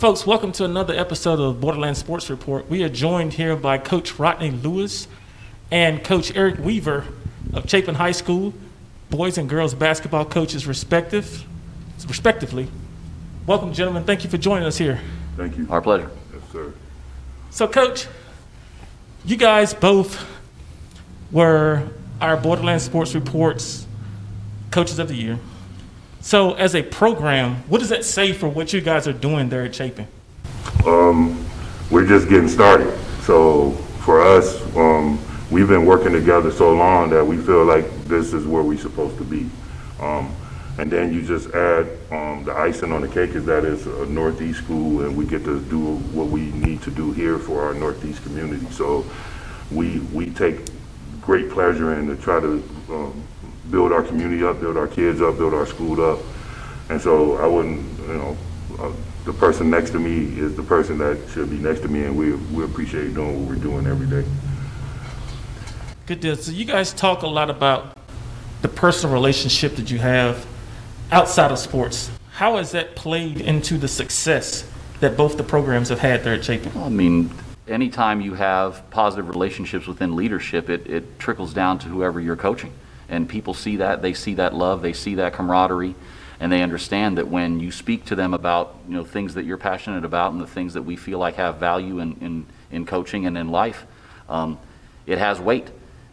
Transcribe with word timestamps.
folks, 0.00 0.26
welcome 0.26 0.50
to 0.50 0.64
another 0.64 0.94
episode 0.94 1.38
of 1.38 1.60
Borderland 1.60 1.94
Sports 1.94 2.30
Report. 2.30 2.66
We 2.70 2.82
are 2.82 2.88
joined 2.88 3.34
here 3.34 3.54
by 3.54 3.76
Coach 3.76 4.18
Rodney 4.18 4.50
Lewis 4.50 5.06
and 5.70 6.02
Coach 6.02 6.34
Eric 6.34 6.58
Weaver 6.58 7.04
of 7.52 7.68
Chapin 7.68 7.96
High 7.96 8.12
School, 8.12 8.54
boys 9.10 9.36
and 9.36 9.46
girls 9.46 9.74
basketball 9.74 10.24
coaches 10.24 10.66
respective, 10.66 11.44
respectively. 12.08 12.70
Welcome, 13.46 13.74
gentlemen. 13.74 14.04
Thank 14.04 14.24
you 14.24 14.30
for 14.30 14.38
joining 14.38 14.66
us 14.66 14.78
here. 14.78 14.98
Thank 15.36 15.58
you. 15.58 15.66
Our 15.68 15.82
pleasure. 15.82 16.10
Yes, 16.32 16.42
sir. 16.50 16.72
So, 17.50 17.68
Coach, 17.68 18.06
you 19.26 19.36
guys 19.36 19.74
both 19.74 20.26
were 21.30 21.86
our 22.22 22.38
Borderland 22.38 22.80
Sports 22.80 23.14
Reports 23.14 23.86
Coaches 24.70 24.98
of 24.98 25.08
the 25.08 25.14
Year. 25.14 25.38
So, 26.20 26.52
as 26.54 26.74
a 26.74 26.82
program, 26.82 27.56
what 27.68 27.78
does 27.78 27.88
that 27.88 28.04
say 28.04 28.32
for 28.32 28.48
what 28.48 28.72
you 28.72 28.80
guys 28.80 29.08
are 29.08 29.12
doing 29.12 29.48
there 29.48 29.64
at 29.64 29.74
Chapin? 29.74 30.06
We're 31.90 32.06
just 32.06 32.28
getting 32.28 32.48
started. 32.48 32.96
So 33.22 33.72
for 34.04 34.20
us, 34.20 34.62
um, 34.76 35.18
we've 35.50 35.66
been 35.66 35.86
working 35.86 36.12
together 36.12 36.52
so 36.52 36.72
long 36.72 37.10
that 37.10 37.26
we 37.26 37.36
feel 37.36 37.64
like 37.64 37.90
this 38.04 38.32
is 38.32 38.46
where 38.46 38.62
we're 38.62 38.78
supposed 38.78 39.18
to 39.18 39.24
be. 39.24 39.50
Um, 39.98 40.32
and 40.78 40.88
then 40.88 41.12
you 41.12 41.22
just 41.22 41.50
add 41.50 41.88
um, 42.12 42.44
the 42.44 42.54
icing 42.54 42.92
on 42.92 43.02
the 43.02 43.08
cake 43.08 43.30
is 43.30 43.44
that 43.46 43.64
it's 43.64 43.86
a 43.86 44.06
Northeast 44.06 44.60
school 44.60 45.04
and 45.04 45.16
we 45.16 45.26
get 45.26 45.44
to 45.46 45.60
do 45.62 45.96
what 46.12 46.28
we 46.28 46.52
need 46.52 46.80
to 46.82 46.92
do 46.92 47.10
here 47.10 47.40
for 47.40 47.60
our 47.60 47.74
Northeast 47.74 48.22
community. 48.22 48.64
So 48.70 49.04
we, 49.72 49.98
we 50.12 50.30
take 50.30 50.60
great 51.20 51.50
pleasure 51.50 51.98
in 51.98 52.06
to 52.06 52.16
try 52.16 52.38
to 52.38 52.62
um, 52.88 53.24
build 53.70 53.92
our 53.92 54.02
community 54.02 54.44
up, 54.44 54.60
build 54.60 54.76
our 54.76 54.88
kids 54.88 55.20
up, 55.20 55.38
build 55.38 55.54
our 55.54 55.66
school 55.66 56.00
up. 56.02 56.18
And 56.88 57.00
so 57.00 57.36
I 57.36 57.46
wouldn't, 57.46 57.98
you 58.00 58.14
know, 58.14 58.36
uh, 58.78 58.92
the 59.24 59.32
person 59.32 59.70
next 59.70 59.90
to 59.90 59.98
me 59.98 60.38
is 60.38 60.56
the 60.56 60.62
person 60.62 60.98
that 60.98 61.18
should 61.32 61.50
be 61.50 61.58
next 61.58 61.80
to 61.80 61.88
me, 61.88 62.04
and 62.04 62.16
we, 62.16 62.34
we 62.34 62.64
appreciate 62.64 63.14
doing 63.14 63.40
what 63.40 63.56
we're 63.56 63.62
doing 63.62 63.86
every 63.86 64.06
day. 64.06 64.28
Good 66.06 66.20
deal. 66.20 66.36
So, 66.36 66.52
you 66.52 66.64
guys 66.64 66.92
talk 66.92 67.22
a 67.22 67.26
lot 67.26 67.50
about 67.50 67.96
the 68.62 68.68
personal 68.68 69.14
relationship 69.14 69.76
that 69.76 69.90
you 69.90 69.98
have 69.98 70.46
outside 71.12 71.52
of 71.52 71.58
sports. 71.58 72.10
How 72.32 72.56
has 72.56 72.72
that 72.72 72.96
played 72.96 73.40
into 73.40 73.78
the 73.78 73.88
success 73.88 74.68
that 75.00 75.16
both 75.16 75.36
the 75.36 75.44
programs 75.44 75.90
have 75.90 76.00
had 76.00 76.24
there 76.24 76.34
at 76.34 76.44
Chapin? 76.44 76.72
I 76.76 76.88
mean, 76.88 77.30
anytime 77.68 78.20
you 78.20 78.34
have 78.34 78.88
positive 78.90 79.28
relationships 79.28 79.86
within 79.86 80.16
leadership, 80.16 80.68
it, 80.70 80.86
it 80.86 81.18
trickles 81.18 81.52
down 81.52 81.78
to 81.80 81.88
whoever 81.88 82.20
you're 82.20 82.36
coaching. 82.36 82.72
And 83.10 83.28
people 83.28 83.52
see 83.52 83.76
that, 83.76 84.00
they 84.00 84.14
see 84.14 84.34
that 84.34 84.54
love, 84.54 84.80
they 84.80 84.92
see 84.92 85.16
that 85.16 85.34
camaraderie, 85.34 85.96
and 86.38 86.50
they 86.50 86.62
understand 86.62 87.18
that 87.18 87.28
when 87.28 87.60
you 87.60 87.70
speak 87.72 88.06
to 88.06 88.14
them 88.14 88.32
about 88.32 88.76
you 88.88 88.94
know 88.94 89.04
things 89.04 89.34
that 89.34 89.44
you're 89.44 89.58
passionate 89.58 90.04
about 90.04 90.32
and 90.32 90.40
the 90.40 90.46
things 90.46 90.72
that 90.74 90.82
we 90.82 90.96
feel 90.96 91.18
like 91.18 91.34
have 91.34 91.56
value 91.56 91.98
in, 91.98 92.16
in, 92.20 92.46
in 92.70 92.86
coaching 92.86 93.26
and 93.26 93.36
in 93.36 93.50
life, 93.50 93.84
um, 94.28 94.58
it 95.06 95.18
has 95.18 95.38
weight. 95.38 95.68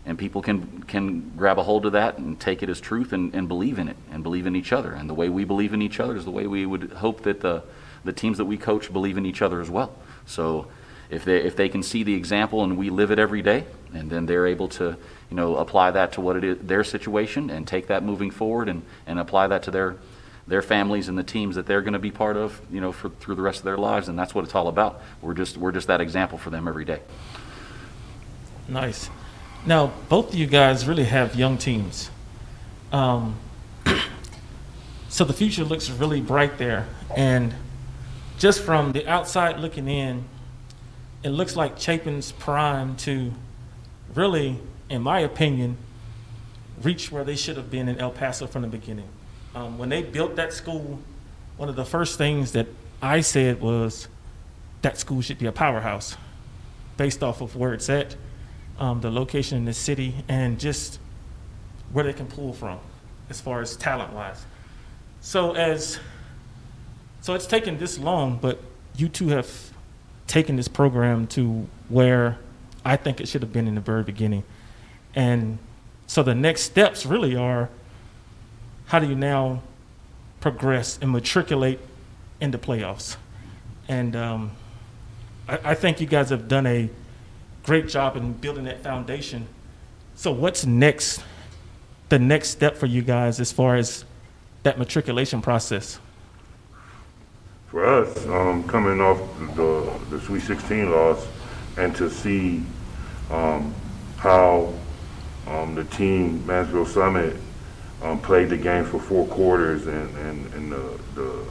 And 0.05 0.17
people 0.17 0.41
can, 0.41 0.83
can 0.83 1.31
grab 1.35 1.59
a 1.59 1.63
hold 1.63 1.85
of 1.85 1.91
that 1.91 2.17
and 2.17 2.39
take 2.39 2.63
it 2.63 2.69
as 2.69 2.79
truth 2.79 3.11
and, 3.11 3.35
and 3.35 3.49
believe 3.49 3.77
in 3.77 3.89
it 3.89 3.97
and 4.09 4.23
believe 4.23 4.47
in 4.47 4.55
each 4.55 4.71
other. 4.71 4.93
And 4.93 5.09
the 5.09 5.13
way 5.13 5.27
we 5.27 5.43
believe 5.43 5.73
in 5.73 5.81
each 5.81 5.99
other 5.99 6.15
is 6.15 6.23
the 6.23 6.31
way 6.31 6.47
we 6.47 6.65
would 6.65 6.93
hope 6.93 7.23
that 7.23 7.41
the, 7.41 7.61
the 8.05 8.13
teams 8.13 8.37
that 8.37 8.45
we 8.45 8.57
coach 8.57 8.91
believe 8.91 9.17
in 9.17 9.25
each 9.25 9.41
other 9.41 9.59
as 9.59 9.69
well. 9.69 9.93
So 10.25 10.67
if 11.09 11.25
they, 11.25 11.37
if 11.37 11.55
they 11.55 11.69
can 11.69 11.83
see 11.83 12.03
the 12.03 12.13
example 12.13 12.63
and 12.63 12.77
we 12.77 12.89
live 12.89 13.11
it 13.11 13.19
every 13.19 13.41
day, 13.41 13.65
and 13.93 14.09
then 14.09 14.25
they're 14.25 14.47
able 14.47 14.67
to 14.67 14.97
you 15.29 15.35
know, 15.35 15.57
apply 15.57 15.91
that 15.91 16.13
to 16.13 16.21
what 16.21 16.35
it 16.37 16.43
is, 16.43 16.57
their 16.59 16.83
situation 16.83 17.49
and 17.49 17.67
take 17.67 17.87
that 17.87 18.03
moving 18.03 18.31
forward 18.31 18.69
and, 18.69 18.81
and 19.05 19.19
apply 19.19 19.47
that 19.47 19.63
to 19.63 19.71
their, 19.71 19.97
their 20.47 20.61
families 20.61 21.09
and 21.09 21.17
the 21.17 21.23
teams 21.23 21.55
that 21.55 21.65
they're 21.65 21.81
going 21.81 21.93
to 21.93 21.99
be 21.99 22.11
part 22.11 22.37
of, 22.37 22.61
you 22.71 22.79
know, 22.79 22.91
for, 22.91 23.09
through 23.09 23.35
the 23.35 23.41
rest 23.41 23.59
of 23.59 23.65
their 23.65 23.77
lives. 23.77 24.07
And 24.07 24.17
that's 24.17 24.33
what 24.33 24.45
it's 24.45 24.55
all 24.55 24.69
about. 24.69 25.01
We're 25.21 25.33
just, 25.33 25.57
we're 25.57 25.73
just 25.73 25.87
that 25.87 25.99
example 25.99 26.37
for 26.37 26.49
them 26.49 26.67
every 26.67 26.85
day. 26.85 27.01
Nice. 28.67 29.09
Now, 29.65 29.91
both 30.07 30.29
of 30.29 30.35
you 30.35 30.47
guys 30.47 30.87
really 30.87 31.05
have 31.05 31.35
young 31.35 31.57
teams. 31.57 32.09
Um, 32.93 33.37
so 35.09 35.25
the 35.25 35.33
future 35.33 35.65
looks 35.65 35.89
really 35.89 36.21
bright 36.21 36.57
there. 36.57 36.87
And 37.15 37.53
just 38.37 38.61
from 38.61 38.93
the 38.93 39.05
outside 39.07 39.59
looking 39.59 39.89
in, 39.89 40.23
it 41.23 41.29
looks 41.29 41.55
like 41.55 41.77
Chapin's 41.77 42.31
prime 42.31 42.95
to 42.97 43.31
really, 44.13 44.59
in 44.89 45.01
my 45.01 45.19
opinion, 45.19 45.77
reach 46.81 47.11
where 47.11 47.23
they 47.23 47.35
should 47.35 47.57
have 47.57 47.71
been 47.71 47.89
in 47.89 47.99
El 47.99 48.11
Paso 48.11 48.47
from 48.47 48.61
the 48.61 48.67
beginning. 48.67 49.09
Um, 49.55 49.77
when 49.77 49.89
they 49.89 50.03
built 50.03 50.35
that 50.35 50.53
school, 50.53 50.99
one 51.57 51.69
of 51.69 51.75
the 51.75 51.85
first 51.85 52.17
things 52.17 52.51
that 52.51 52.67
I 53.01 53.21
said 53.21 53.61
was 53.61 54.07
that 54.81 54.97
school 54.97 55.21
should 55.21 55.39
be 55.39 55.47
a 55.47 55.51
powerhouse 55.51 56.15
based 56.97 57.23
off 57.23 57.41
of 57.41 57.55
where 57.55 57.73
it's 57.73 57.89
at, 57.89 58.15
um, 58.79 59.01
the 59.01 59.09
location 59.09 59.57
in 59.57 59.65
the 59.65 59.73
city, 59.73 60.23
and 60.27 60.59
just 60.59 60.99
where 61.91 62.03
they 62.03 62.13
can 62.13 62.27
pull 62.27 62.53
from 62.53 62.79
as 63.29 63.41
far 63.41 63.61
as 63.61 63.75
talent 63.75 64.13
wise. 64.13 64.45
So 65.21 65.53
as 65.53 65.99
so 67.21 67.33
it's 67.33 67.47
taken 67.47 67.77
this 67.77 67.97
long, 67.97 68.37
but 68.41 68.61
you 68.95 69.09
two 69.09 69.29
have 69.29 69.71
taken 70.27 70.55
this 70.55 70.67
program 70.67 71.27
to 71.27 71.67
where 71.89 72.37
I 72.85 72.95
think 72.95 73.19
it 73.19 73.27
should 73.27 73.41
have 73.41 73.51
been 73.51 73.67
in 73.67 73.75
the 73.75 73.81
very 73.81 74.03
beginning. 74.03 74.43
And 75.15 75.57
so 76.05 76.23
the 76.23 76.35
next 76.35 76.61
steps 76.61 77.05
really 77.05 77.35
are 77.35 77.69
how 78.87 78.99
do 78.99 79.07
you 79.07 79.15
now 79.15 79.61
progress 80.39 80.97
and 81.01 81.11
matriculate 81.11 81.79
into 82.39 82.57
playoffs? 82.57 83.17
And 83.87 84.15
um, 84.15 84.51
I, 85.47 85.59
I 85.63 85.75
think 85.75 85.99
you 85.99 86.07
guys 86.07 86.29
have 86.29 86.47
done 86.47 86.65
a 86.65 86.89
great 87.63 87.89
job 87.89 88.15
in 88.15 88.33
building 88.33 88.63
that 88.65 88.81
foundation. 88.83 89.47
So 90.15 90.31
what's 90.31 90.65
next? 90.65 91.21
The 92.09 92.19
next 92.19 92.49
step 92.49 92.77
for 92.77 92.85
you 92.85 93.01
guys 93.01 93.41
as 93.41 93.51
far 93.51 93.75
as 93.75 94.05
that 94.63 94.79
matriculation 94.79 95.41
process? 95.41 95.99
For 97.77 97.85
us, 97.85 98.25
um, 98.25 98.67
coming 98.67 98.99
off 98.99 99.19
the, 99.55 99.93
the 100.09 100.19
Sweet 100.21 100.41
16 100.41 100.89
loss, 100.89 101.27
and 101.77 101.95
to 101.97 102.09
see 102.09 102.63
um, 103.29 103.71
how 104.15 104.73
um, 105.45 105.75
the 105.75 105.83
team, 105.83 106.43
Mansfield 106.47 106.87
Summit, 106.87 107.35
um, 108.01 108.19
played 108.19 108.49
the 108.49 108.57
game 108.57 108.83
for 108.83 108.99
four 108.99 109.27
quarters 109.27 109.85
and, 109.85 110.17
and, 110.17 110.53
and 110.55 110.71
the, 110.71 110.99
the, 111.13 111.45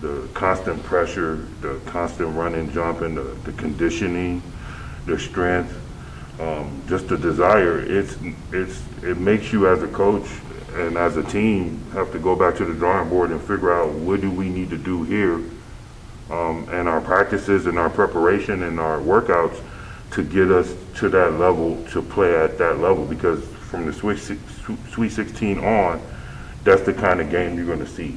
the 0.00 0.28
constant 0.32 0.82
pressure, 0.84 1.46
the 1.60 1.78
constant 1.84 2.34
running, 2.34 2.72
jumping, 2.72 3.14
the, 3.14 3.36
the 3.44 3.52
conditioning, 3.52 4.42
the 5.04 5.18
strength, 5.18 5.78
um, 6.40 6.82
just 6.88 7.08
the 7.08 7.18
desire. 7.18 7.80
It's, 7.80 8.16
it's, 8.52 8.82
it 9.02 9.18
makes 9.18 9.52
you 9.52 9.68
as 9.68 9.82
a 9.82 9.88
coach 9.88 10.30
and 10.74 10.96
as 10.96 11.16
a 11.16 11.22
team 11.22 11.82
have 11.92 12.12
to 12.12 12.18
go 12.18 12.36
back 12.36 12.54
to 12.56 12.64
the 12.64 12.74
drawing 12.74 13.08
board 13.08 13.30
and 13.30 13.40
figure 13.40 13.72
out 13.72 13.90
what 13.90 14.20
do 14.20 14.30
we 14.30 14.48
need 14.48 14.70
to 14.70 14.78
do 14.78 15.02
here 15.04 15.42
um, 16.30 16.68
and 16.70 16.88
our 16.88 17.00
practices 17.00 17.66
and 17.66 17.78
our 17.78 17.90
preparation 17.90 18.62
and 18.62 18.78
our 18.78 18.98
workouts 18.98 19.60
to 20.12 20.22
get 20.22 20.50
us 20.50 20.74
to 20.96 21.08
that 21.08 21.32
level 21.34 21.82
to 21.86 22.02
play 22.02 22.36
at 22.36 22.58
that 22.58 22.78
level 22.78 23.04
because 23.04 23.44
from 23.70 23.86
the 23.86 23.92
Sweet, 23.92 24.18
Sweet 24.90 25.10
16 25.10 25.58
on, 25.58 26.02
that's 26.64 26.82
the 26.82 26.92
kind 26.92 27.20
of 27.20 27.30
game 27.30 27.56
you're 27.56 27.66
going 27.66 27.78
to 27.78 27.86
see. 27.86 28.16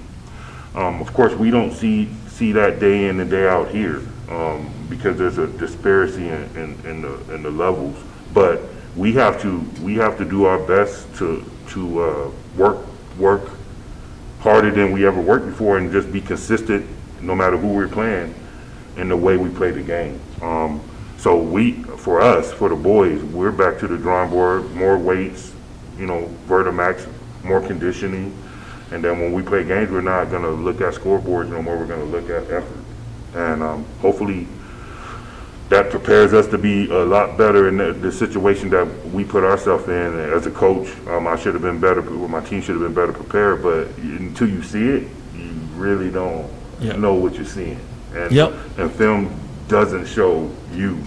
Um, 0.76 1.00
of 1.00 1.14
course, 1.14 1.34
we 1.34 1.52
don't 1.52 1.72
see 1.72 2.10
see 2.28 2.52
that 2.52 2.80
day 2.80 3.08
in 3.08 3.20
and 3.20 3.30
day 3.30 3.48
out 3.48 3.70
here 3.70 4.02
um, 4.28 4.74
because 4.90 5.20
there's 5.20 5.38
a 5.38 5.46
disparity 5.46 6.28
in, 6.28 6.44
in, 6.56 6.86
in 6.86 7.02
the 7.04 7.34
in 7.36 7.44
the 7.44 7.52
levels. 7.52 7.96
But 8.34 8.62
we 8.96 9.14
have 9.14 9.42
to 9.42 9.60
we 9.82 9.96
have 9.96 10.18
to 10.18 10.26
do 10.26 10.46
our 10.46 10.60
best 10.60 11.14
to 11.16 11.44
to 11.70 12.00
uh, 12.02 12.32
work 12.56 12.78
work 13.18 13.50
harder 14.40 14.72
than 14.72 14.92
we 14.92 15.06
ever 15.06 15.22
worked 15.22 15.46
before 15.46 15.78
and 15.78 15.92
just 15.92 16.12
be 16.12 16.22
consistent 16.22 16.86
no 17.22 17.34
matter 17.34 17.58
who 17.58 17.70
we're 17.70 17.88
playing 17.88 18.36
in 18.98 19.08
the 19.10 19.18
way 19.18 19.38
we 19.38 19.50
play 19.50 19.72
the 19.72 19.82
game. 19.82 20.20
Um, 20.42 20.82
so 21.18 21.38
we, 21.38 21.74
for 21.84 22.20
us, 22.20 22.52
for 22.52 22.68
the 22.68 22.76
boys, 22.76 23.24
we're 23.24 23.54
back 23.54 23.80
to 23.80 23.88
the 23.88 23.98
drawing 23.98 24.30
board, 24.30 24.70
more 24.72 24.98
weights, 24.98 25.54
you 25.98 26.06
know, 26.06 26.30
Vertimax, 26.48 27.08
more 27.44 27.66
conditioning. 27.66 28.38
And 28.92 29.02
then 29.02 29.20
when 29.22 29.32
we 29.32 29.42
play 29.42 29.64
games, 29.64 29.90
we're 29.90 30.02
not 30.02 30.30
gonna 30.30 30.50
look 30.50 30.82
at 30.82 30.94
scoreboards 30.94 31.50
no 31.50 31.62
more, 31.62 31.78
we're 31.78 31.88
gonna 31.88 32.04
look 32.04 32.30
at 32.30 32.52
effort. 32.52 32.84
And 33.34 33.64
um, 33.64 33.86
hopefully, 34.02 34.48
that 35.70 35.90
prepares 35.90 36.34
us 36.34 36.48
to 36.48 36.58
be 36.58 36.90
a 36.90 37.04
lot 37.06 37.38
better 37.38 37.68
in 37.68 37.78
the, 37.78 37.94
the 37.94 38.12
situation 38.12 38.70
that 38.70 38.86
we 39.12 39.24
put 39.24 39.44
ourselves 39.44 39.88
in. 39.88 40.20
As 40.20 40.46
a 40.46 40.52
coach, 40.52 40.88
um, 41.08 41.28
I 41.28 41.36
should 41.36 41.54
have 41.54 41.64
been 41.64 41.80
better, 41.80 42.02
my 42.02 42.42
team 42.42 42.62
should 42.62 42.76
have 42.76 42.84
been 42.84 42.94
better 42.94 43.14
prepared, 43.14 43.64
but 43.64 43.88
until 43.98 44.50
you 44.50 44.62
see 44.62 44.88
it, 44.88 45.08
you 45.36 45.50
really 45.76 46.10
don't 46.12 46.48
Yeah. 46.80 46.96
know 46.98 47.14
what 47.14 47.36
you're 47.36 47.46
seeing. 47.46 47.80
And, 48.14 48.32
Yep. 48.32 48.54
and 48.78 48.92
film 48.92 49.32
doesn't 49.68 50.06
show 50.06 50.50
you 50.76 50.98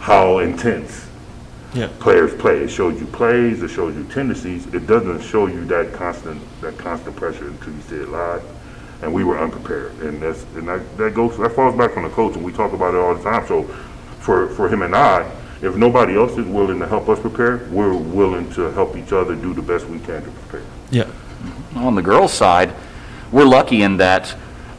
how 0.00 0.38
intense 0.38 1.06
Yeah. 1.72 1.88
players 1.98 2.34
play. 2.34 2.58
It 2.58 2.70
shows 2.70 3.00
you 3.00 3.06
plays, 3.06 3.62
it 3.62 3.68
shows 3.68 3.94
you 3.96 4.04
tendencies. 4.04 4.66
It 4.72 4.86
doesn't 4.86 5.22
show 5.22 5.46
you 5.46 5.64
that 5.66 5.92
constant 5.92 6.40
that 6.60 6.76
constant 6.78 7.16
pressure 7.16 7.46
until 7.46 7.72
you 7.72 7.80
see 7.88 7.96
it 7.96 8.10
live. 8.10 8.42
And 9.02 9.12
we 9.12 9.24
were 9.24 9.38
unprepared. 9.38 9.92
And 10.00 10.20
that's, 10.20 10.42
and 10.54 10.68
that, 10.68 10.96
that 10.96 11.14
goes, 11.14 11.36
that 11.38 11.52
falls 11.52 11.76
back 11.76 11.96
on 11.96 12.04
the 12.04 12.10
coach, 12.10 12.34
and 12.36 12.44
we 12.44 12.52
talk 12.52 12.72
about 12.72 12.94
it 12.94 12.98
all 12.98 13.14
the 13.14 13.22
time. 13.22 13.46
So 13.46 13.64
for, 14.20 14.48
for 14.50 14.68
him 14.68 14.82
and 14.82 14.94
I, 14.94 15.30
if 15.62 15.76
nobody 15.76 16.16
else 16.16 16.32
is 16.32 16.46
willing 16.46 16.78
to 16.80 16.86
help 16.86 17.08
us 17.08 17.18
prepare, 17.18 17.66
we're 17.70 17.94
willing 17.94 18.50
to 18.52 18.70
help 18.72 18.96
each 18.96 19.12
other 19.12 19.34
do 19.34 19.54
the 19.54 19.62
best 19.62 19.86
we 19.86 19.98
can 19.98 20.22
to 20.22 20.30
prepare. 20.30 20.66
Yeah. 20.90 21.04
Mm-hmm. 21.04 21.78
On 21.78 21.94
the 21.94 22.02
girls' 22.02 22.32
side, 22.32 22.74
we're 23.32 23.44
lucky 23.44 23.82
in 23.82 23.96
that 23.98 24.34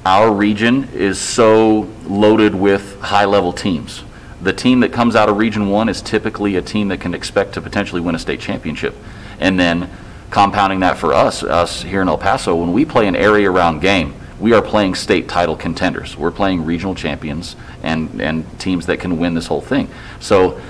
our 0.06 0.32
region 0.32 0.88
is 0.94 1.20
so 1.20 1.90
loaded 2.06 2.56
with 2.56 3.00
high-level 3.02 3.54
teams. 3.54 4.04
The 4.42 4.54
team 4.54 4.80
that 4.82 4.94
comes 4.94 5.16
out 5.16 5.30
of 5.30 5.38
Region 5.38 5.70
1 5.70 5.90
is 5.90 6.02
typically 6.02 6.56
a 6.56 6.62
team 6.62 6.90
that 6.90 7.02
can 7.02 7.14
expect 7.14 7.54
to 7.54 7.62
potentially 7.62 8.02
win 8.02 8.16
a 8.16 8.20
state 8.20 8.40
championship. 8.40 8.96
And 9.40 9.60
then 9.60 9.90
compounding 10.30 10.82
that 10.82 10.98
for 10.98 11.14
us, 11.14 11.44
us 11.44 11.84
here 11.84 12.02
in 12.02 12.08
El 12.08 12.18
Paso, 12.18 12.56
when 12.56 12.74
we 12.74 12.86
play 12.86 13.08
an 13.08 13.16
area-round 13.16 13.82
game, 13.82 14.14
we 14.40 14.54
are 14.54 14.62
playing 14.62 14.96
state 14.96 15.28
title 15.28 15.56
contenders. 15.56 16.16
We're 16.16 16.32
playing 16.32 16.66
regional 16.66 16.94
champions 16.94 17.56
and, 17.82 18.22
and 18.22 18.60
teams 18.60 18.86
that 18.86 19.00
can 19.00 19.18
win 19.18 19.34
this 19.34 19.48
whole 19.48 19.62
thing. 19.62 19.90
So 20.20 20.62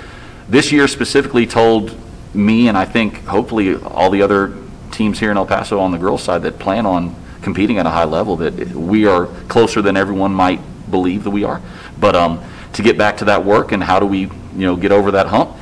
this 0.48 0.72
year 0.72 0.88
specifically 0.88 1.46
told 1.46 1.96
me, 2.34 2.68
and 2.68 2.78
I 2.78 2.84
think 2.84 3.24
hopefully 3.24 3.74
all 3.76 4.10
the 4.10 4.22
other 4.22 4.56
teams 4.90 5.18
here 5.18 5.30
in 5.30 5.36
El 5.36 5.46
Paso 5.46 5.78
on 5.80 5.92
the 5.92 5.98
girls' 5.98 6.22
side 6.22 6.42
that 6.42 6.58
plan 6.58 6.86
on 6.86 7.14
competing 7.42 7.78
at 7.78 7.86
a 7.86 7.90
high 7.90 8.04
level, 8.04 8.36
that 8.36 8.54
we 8.70 9.06
are 9.06 9.26
closer 9.48 9.82
than 9.82 9.96
everyone 9.96 10.32
might 10.32 10.60
believe 10.90 11.24
that 11.24 11.30
we 11.30 11.44
are. 11.44 11.60
But 12.00 12.16
um, 12.16 12.42
to 12.72 12.82
get 12.82 12.96
back 12.96 13.18
to 13.18 13.26
that 13.26 13.44
work 13.44 13.72
and 13.72 13.82
how 13.82 14.00
do 14.00 14.06
we, 14.06 14.20
you 14.20 14.30
know, 14.54 14.76
get 14.76 14.92
over 14.92 15.10
that 15.12 15.26
hump, 15.26 15.56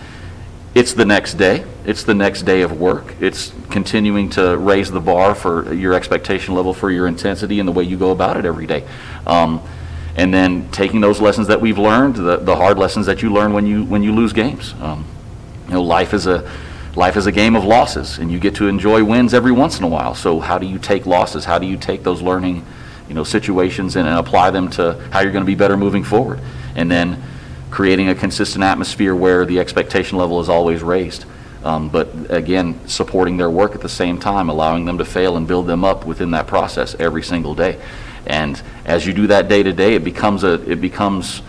it's 0.77 0.93
the 0.93 1.07
next 1.07 1.35
day. 1.35 1.65
It's 1.87 2.03
the 2.03 2.13
next 2.13 2.43
day 2.43 2.61
of 2.61 2.79
work. 2.79 3.15
It's 3.19 3.51
continuing 3.71 4.29
to 4.31 4.59
raise 4.59 4.91
the 4.91 5.01
bar 5.01 5.35
for 5.35 5.73
your 5.73 5.95
expectation 5.95 6.55
level 6.55 6.75
for 6.75 6.91
your 6.91 7.07
intensity 7.07 7.61
and 7.61 7.67
the 7.67 7.73
way 7.73 7.85
you 7.85 7.97
go 7.97 8.11
about 8.11 8.37
it 8.37 8.45
every 8.45 8.67
day. 8.67 8.87
Um, 9.27 9.63
and 10.17 10.35
then 10.35 10.71
taking 10.73 11.01
those 11.01 11.19
lessons 11.19 11.47
that 11.49 11.63
we've 11.63 11.79
learned, 11.79 12.17
the, 12.17 12.37
the 12.37 12.57
hard 12.57 12.79
lessons 12.79 13.07
that 13.07 13.23
you 13.23 13.33
learn 13.33 13.55
when 13.55 13.67
you 13.67 13.85
when 13.85 14.03
you 14.03 14.13
lose 14.13 14.35
games. 14.35 14.75
Um, 14.83 15.07
you 15.67 15.73
know, 15.73 15.83
life 15.83 16.13
is 16.13 16.27
a 16.27 16.47
life 16.95 17.17
is 17.17 17.27
a 17.27 17.33
game 17.33 17.57
of 17.57 17.65
losses, 17.65 18.19
and 18.19 18.31
you 18.31 18.39
get 18.39 18.55
to 18.57 18.69
enjoy 18.69 19.03
wins 19.03 19.33
every 19.33 19.53
once 19.53 19.79
in 19.79 19.85
a 19.85 19.89
while. 19.89 20.15
So 20.15 20.41
how 20.41 20.59
do 20.59 20.67
you 20.67 20.79
take 20.79 21.07
losses? 21.07 21.47
How 21.47 21.59
do 21.59 21.67
you 21.67 21.79
take 21.79 22.03
those 22.03 22.21
learning, 22.21 22.67
you 23.09 23.15
know, 23.15 23.25
situations 23.25 23.97
and, 23.97 24.07
and 24.07 24.19
apply 24.19 24.51
them 24.51 24.69
to 24.73 25.03
how 25.11 25.21
you're 25.21 25.33
going 25.33 25.45
to 25.45 25.47
be 25.47 25.55
better 25.55 25.79
moving 25.79 26.05
forward? 26.05 26.39
And 26.75 26.91
then 26.91 27.23
creating 27.71 28.09
a 28.09 28.15
consistent 28.15 28.65
atmosphere 28.65 29.15
where 29.15 29.45
the 29.45 29.59
expectation 29.59 30.19
level 30.19 30.41
is 30.41 30.49
always 30.49 30.83
raised. 30.83 31.25
Um, 31.65 31.89
but 31.89 32.09
again, 32.31 32.87
supporting 32.87 33.37
their 33.37 33.51
work 33.51 33.75
at 33.75 33.81
the 33.81 33.89
same 33.89 34.19
time, 34.19 34.49
allowing 34.49 34.85
them 34.85 34.99
to 34.99 35.05
fail 35.05 35.37
and 35.37 35.49
build 35.49 35.67
them 35.67 35.85
up 35.85 36.07
within 36.07 36.31
that 36.31 36.47
process 36.47 36.95
every 37.01 37.23
single 37.23 37.55
day. 37.55 37.81
And 38.27 38.61
as 38.85 39.07
you 39.07 39.13
do 39.13 39.27
that 39.29 39.49
day 39.49 39.63
to 39.63 39.73
day, 39.73 39.95
it 39.95 40.05
becomes 40.05 40.45
a 40.45 40.55
it 40.71 40.81
becomes 40.81 41.43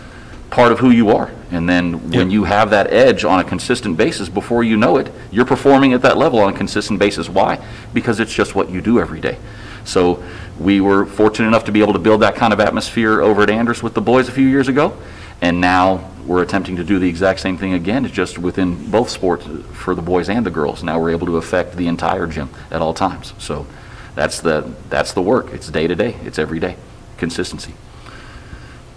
part 0.50 0.72
of 0.72 0.78
who 0.78 0.90
you 0.90 1.10
are. 1.10 1.30
And 1.50 1.68
then 1.68 2.10
when 2.10 2.30
you 2.30 2.44
have 2.44 2.70
that 2.70 2.92
edge 2.92 3.24
on 3.24 3.38
a 3.38 3.44
consistent 3.44 3.96
basis, 3.96 4.28
before 4.28 4.64
you 4.64 4.76
know 4.76 4.96
it, 4.96 5.10
you're 5.30 5.44
performing 5.44 5.92
at 5.92 6.02
that 6.02 6.16
level 6.16 6.40
on 6.40 6.52
a 6.52 6.56
consistent 6.56 6.98
basis. 6.98 7.28
Why? 7.28 7.64
Because 7.92 8.20
it's 8.20 8.32
just 8.32 8.54
what 8.54 8.70
you 8.70 8.80
do 8.80 9.00
every 9.00 9.20
day. 9.20 9.38
So 9.84 10.22
we 10.58 10.80
were 10.80 11.06
fortunate 11.06 11.48
enough 11.48 11.64
to 11.64 11.72
be 11.72 11.80
able 11.80 11.94
to 11.94 11.98
build 11.98 12.22
that 12.22 12.34
kind 12.34 12.52
of 12.52 12.60
atmosphere 12.60 13.22
over 13.22 13.42
at 13.42 13.48
Andress 13.48 13.82
with 13.82 13.94
the 13.94 14.00
boys 14.00 14.28
a 14.28 14.32
few 14.32 14.46
years 14.46 14.68
ago. 14.68 14.96
And 15.40 15.60
now 15.60 16.10
we're 16.26 16.42
attempting 16.42 16.76
to 16.76 16.84
do 16.84 16.98
the 16.98 17.08
exact 17.08 17.40
same 17.40 17.56
thing 17.56 17.72
again, 17.72 18.06
just 18.06 18.38
within 18.38 18.90
both 18.90 19.08
sports 19.08 19.46
for 19.72 19.94
the 19.94 20.02
boys 20.02 20.28
and 20.28 20.44
the 20.44 20.50
girls. 20.50 20.82
Now 20.82 21.00
we're 21.00 21.10
able 21.10 21.26
to 21.26 21.36
affect 21.36 21.76
the 21.76 21.86
entire 21.86 22.26
gym 22.26 22.50
at 22.70 22.82
all 22.82 22.92
times. 22.92 23.32
So 23.38 23.66
that's 24.14 24.40
the, 24.40 24.72
that's 24.90 25.12
the 25.12 25.22
work. 25.22 25.52
It's 25.52 25.68
day 25.68 25.86
to 25.86 25.94
day. 25.94 26.16
It's 26.24 26.38
every 26.38 26.60
day. 26.60 26.76
Consistency. 27.16 27.74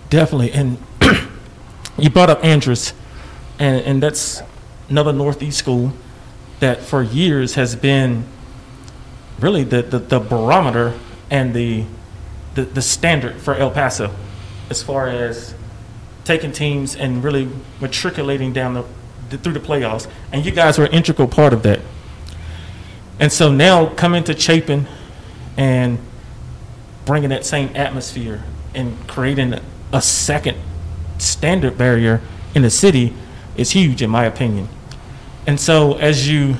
Definitely. 0.09 0.51
And 0.51 0.77
you 1.97 2.09
brought 2.09 2.29
up 2.29 2.41
Andress, 2.41 2.93
and, 3.59 3.81
and 3.85 4.03
that's 4.03 4.41
another 4.89 5.13
Northeast 5.13 5.57
school 5.57 5.93
that 6.59 6.81
for 6.81 7.01
years 7.01 7.55
has 7.55 7.75
been 7.75 8.25
really 9.39 9.63
the, 9.63 9.81
the, 9.81 9.99
the 9.99 10.19
barometer 10.19 10.97
and 11.29 11.53
the, 11.53 11.85
the, 12.55 12.63
the 12.63 12.81
standard 12.81 13.37
for 13.37 13.55
El 13.55 13.71
Paso 13.71 14.13
as 14.69 14.83
far 14.83 15.07
as 15.07 15.55
taking 16.23 16.51
teams 16.51 16.95
and 16.95 17.23
really 17.23 17.49
matriculating 17.79 18.53
down 18.53 18.73
the, 18.73 18.85
the 19.29 19.37
through 19.37 19.53
the 19.53 19.59
playoffs. 19.59 20.09
And 20.31 20.45
you 20.45 20.51
guys 20.51 20.77
were 20.77 20.85
an 20.85 20.93
integral 20.93 21.27
part 21.27 21.53
of 21.53 21.63
that. 21.63 21.81
And 23.19 23.31
so 23.31 23.51
now 23.51 23.87
coming 23.93 24.23
to 24.25 24.37
Chapin 24.37 24.87
and 25.57 25.99
bringing 27.05 27.29
that 27.29 27.45
same 27.45 27.75
atmosphere 27.75 28.43
and 28.73 28.97
creating 29.07 29.59
a 29.93 30.01
second 30.01 30.57
standard 31.17 31.77
barrier 31.77 32.21
in 32.55 32.61
the 32.61 32.69
city 32.69 33.13
is 33.55 33.71
huge, 33.71 34.01
in 34.01 34.09
my 34.09 34.25
opinion. 34.25 34.69
And 35.45 35.59
so 35.59 35.97
as 35.97 36.27
you 36.29 36.55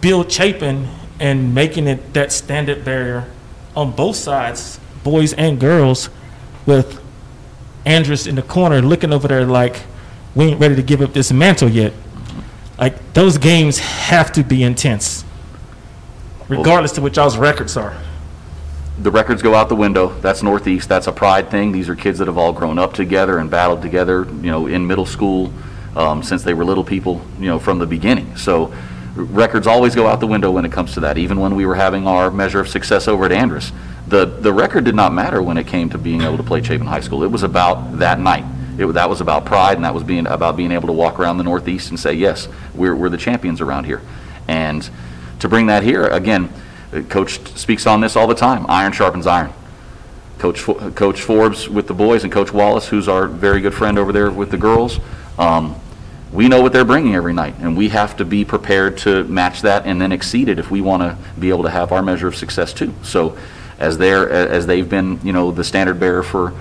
build 0.00 0.30
Chapin 0.30 0.88
and 1.18 1.54
making 1.54 1.86
it 1.86 2.12
that 2.14 2.32
standard 2.32 2.84
barrier 2.84 3.30
on 3.76 3.92
both 3.92 4.16
sides, 4.16 4.80
boys 5.02 5.32
and 5.34 5.60
girls, 5.60 6.10
with 6.66 7.00
Andress 7.86 8.26
in 8.26 8.34
the 8.34 8.42
corner 8.42 8.82
looking 8.82 9.12
over 9.12 9.28
there 9.28 9.44
like, 9.46 9.82
we 10.34 10.46
ain't 10.46 10.60
ready 10.60 10.76
to 10.76 10.82
give 10.82 11.00
up 11.00 11.12
this 11.12 11.32
mantle 11.32 11.68
yet. 11.68 11.92
Like, 12.78 13.12
those 13.14 13.38
games 13.38 13.78
have 13.78 14.32
to 14.32 14.42
be 14.42 14.62
intense, 14.62 15.24
regardless 16.48 16.92
to 16.92 17.00
what 17.00 17.16
y'all's 17.16 17.36
records 17.36 17.76
are. 17.76 17.96
the 18.98 19.10
records 19.10 19.40
go 19.42 19.54
out 19.54 19.68
the 19.68 19.76
window. 19.76 20.08
That's 20.20 20.42
Northeast. 20.42 20.88
That's 20.88 21.06
a 21.06 21.12
pride 21.12 21.50
thing. 21.50 21.72
These 21.72 21.88
are 21.88 21.96
kids 21.96 22.18
that 22.18 22.28
have 22.28 22.36
all 22.36 22.52
grown 22.52 22.78
up 22.78 22.92
together 22.92 23.38
and 23.38 23.50
battled 23.50 23.82
together, 23.82 24.24
you 24.24 24.50
know, 24.50 24.66
in 24.66 24.86
middle 24.86 25.06
school 25.06 25.52
um, 25.96 26.22
since 26.22 26.42
they 26.42 26.54
were 26.54 26.64
little 26.64 26.84
people, 26.84 27.22
you 27.38 27.46
know, 27.46 27.58
from 27.58 27.78
the 27.78 27.86
beginning. 27.86 28.36
So 28.36 28.72
records 29.14 29.66
always 29.66 29.94
go 29.94 30.06
out 30.06 30.20
the 30.20 30.26
window 30.26 30.50
when 30.50 30.64
it 30.64 30.72
comes 30.72 30.94
to 30.94 31.00
that. 31.00 31.18
Even 31.18 31.40
when 31.40 31.54
we 31.54 31.66
were 31.66 31.74
having 31.74 32.06
our 32.06 32.30
measure 32.30 32.60
of 32.60 32.68
success 32.68 33.08
over 33.08 33.24
at 33.24 33.30
Andress, 33.30 33.72
the 34.06 34.24
the 34.26 34.52
record 34.52 34.84
did 34.84 34.94
not 34.94 35.12
matter 35.12 35.42
when 35.42 35.56
it 35.56 35.66
came 35.66 35.88
to 35.90 35.98
being 35.98 36.22
able 36.22 36.36
to 36.36 36.42
play 36.42 36.62
Chapin 36.62 36.86
High 36.86 37.00
School. 37.00 37.22
It 37.22 37.30
was 37.30 37.42
about 37.42 37.98
that 37.98 38.18
night. 38.18 38.44
It, 38.78 38.86
that 38.86 39.10
was 39.10 39.20
about 39.20 39.44
pride, 39.44 39.76
and 39.76 39.84
that 39.84 39.94
was 39.94 40.04
being 40.04 40.26
about 40.26 40.56
being 40.56 40.72
able 40.72 40.86
to 40.86 40.92
walk 40.92 41.18
around 41.18 41.38
the 41.38 41.44
Northeast 41.44 41.90
and 41.90 42.00
say, 42.00 42.14
yes, 42.14 42.48
we're 42.74 42.96
we're 42.96 43.10
the 43.10 43.18
champions 43.18 43.60
around 43.60 43.84
here. 43.84 44.00
And 44.48 44.88
to 45.40 45.48
bring 45.48 45.66
that 45.66 45.82
here 45.82 46.04
again, 46.04 46.50
Coach 47.08 47.40
speaks 47.56 47.86
on 47.86 48.00
this 48.00 48.16
all 48.16 48.26
the 48.26 48.34
time. 48.34 48.66
Iron 48.68 48.92
sharpens 48.92 49.26
iron. 49.26 49.52
Coach 50.38 50.64
Coach 50.94 51.20
Forbes 51.20 51.68
with 51.68 51.86
the 51.86 51.94
boys 51.94 52.24
and 52.24 52.32
Coach 52.32 52.52
Wallace, 52.52 52.88
who's 52.88 53.08
our 53.08 53.26
very 53.26 53.60
good 53.60 53.74
friend 53.74 53.98
over 53.98 54.12
there 54.12 54.30
with 54.30 54.50
the 54.50 54.56
girls. 54.56 54.98
Um, 55.38 55.78
we 56.32 56.48
know 56.48 56.60
what 56.60 56.72
they're 56.72 56.84
bringing 56.84 57.14
every 57.14 57.32
night, 57.32 57.54
and 57.60 57.76
we 57.76 57.88
have 57.88 58.16
to 58.18 58.24
be 58.24 58.44
prepared 58.44 58.98
to 58.98 59.24
match 59.24 59.62
that 59.62 59.86
and 59.86 60.00
then 60.00 60.12
exceed 60.12 60.48
it 60.48 60.58
if 60.58 60.70
we 60.70 60.80
want 60.80 61.02
to 61.02 61.16
be 61.38 61.48
able 61.48 61.64
to 61.64 61.70
have 61.70 61.92
our 61.92 62.02
measure 62.02 62.28
of 62.28 62.36
success 62.36 62.72
too. 62.72 62.94
So, 63.02 63.36
as 63.78 63.98
they're 63.98 64.28
as 64.30 64.66
they've 64.66 64.88
been, 64.88 65.20
you 65.24 65.32
know, 65.32 65.50
the 65.50 65.64
standard 65.64 65.98
bearer 65.98 66.22
for 66.22 66.52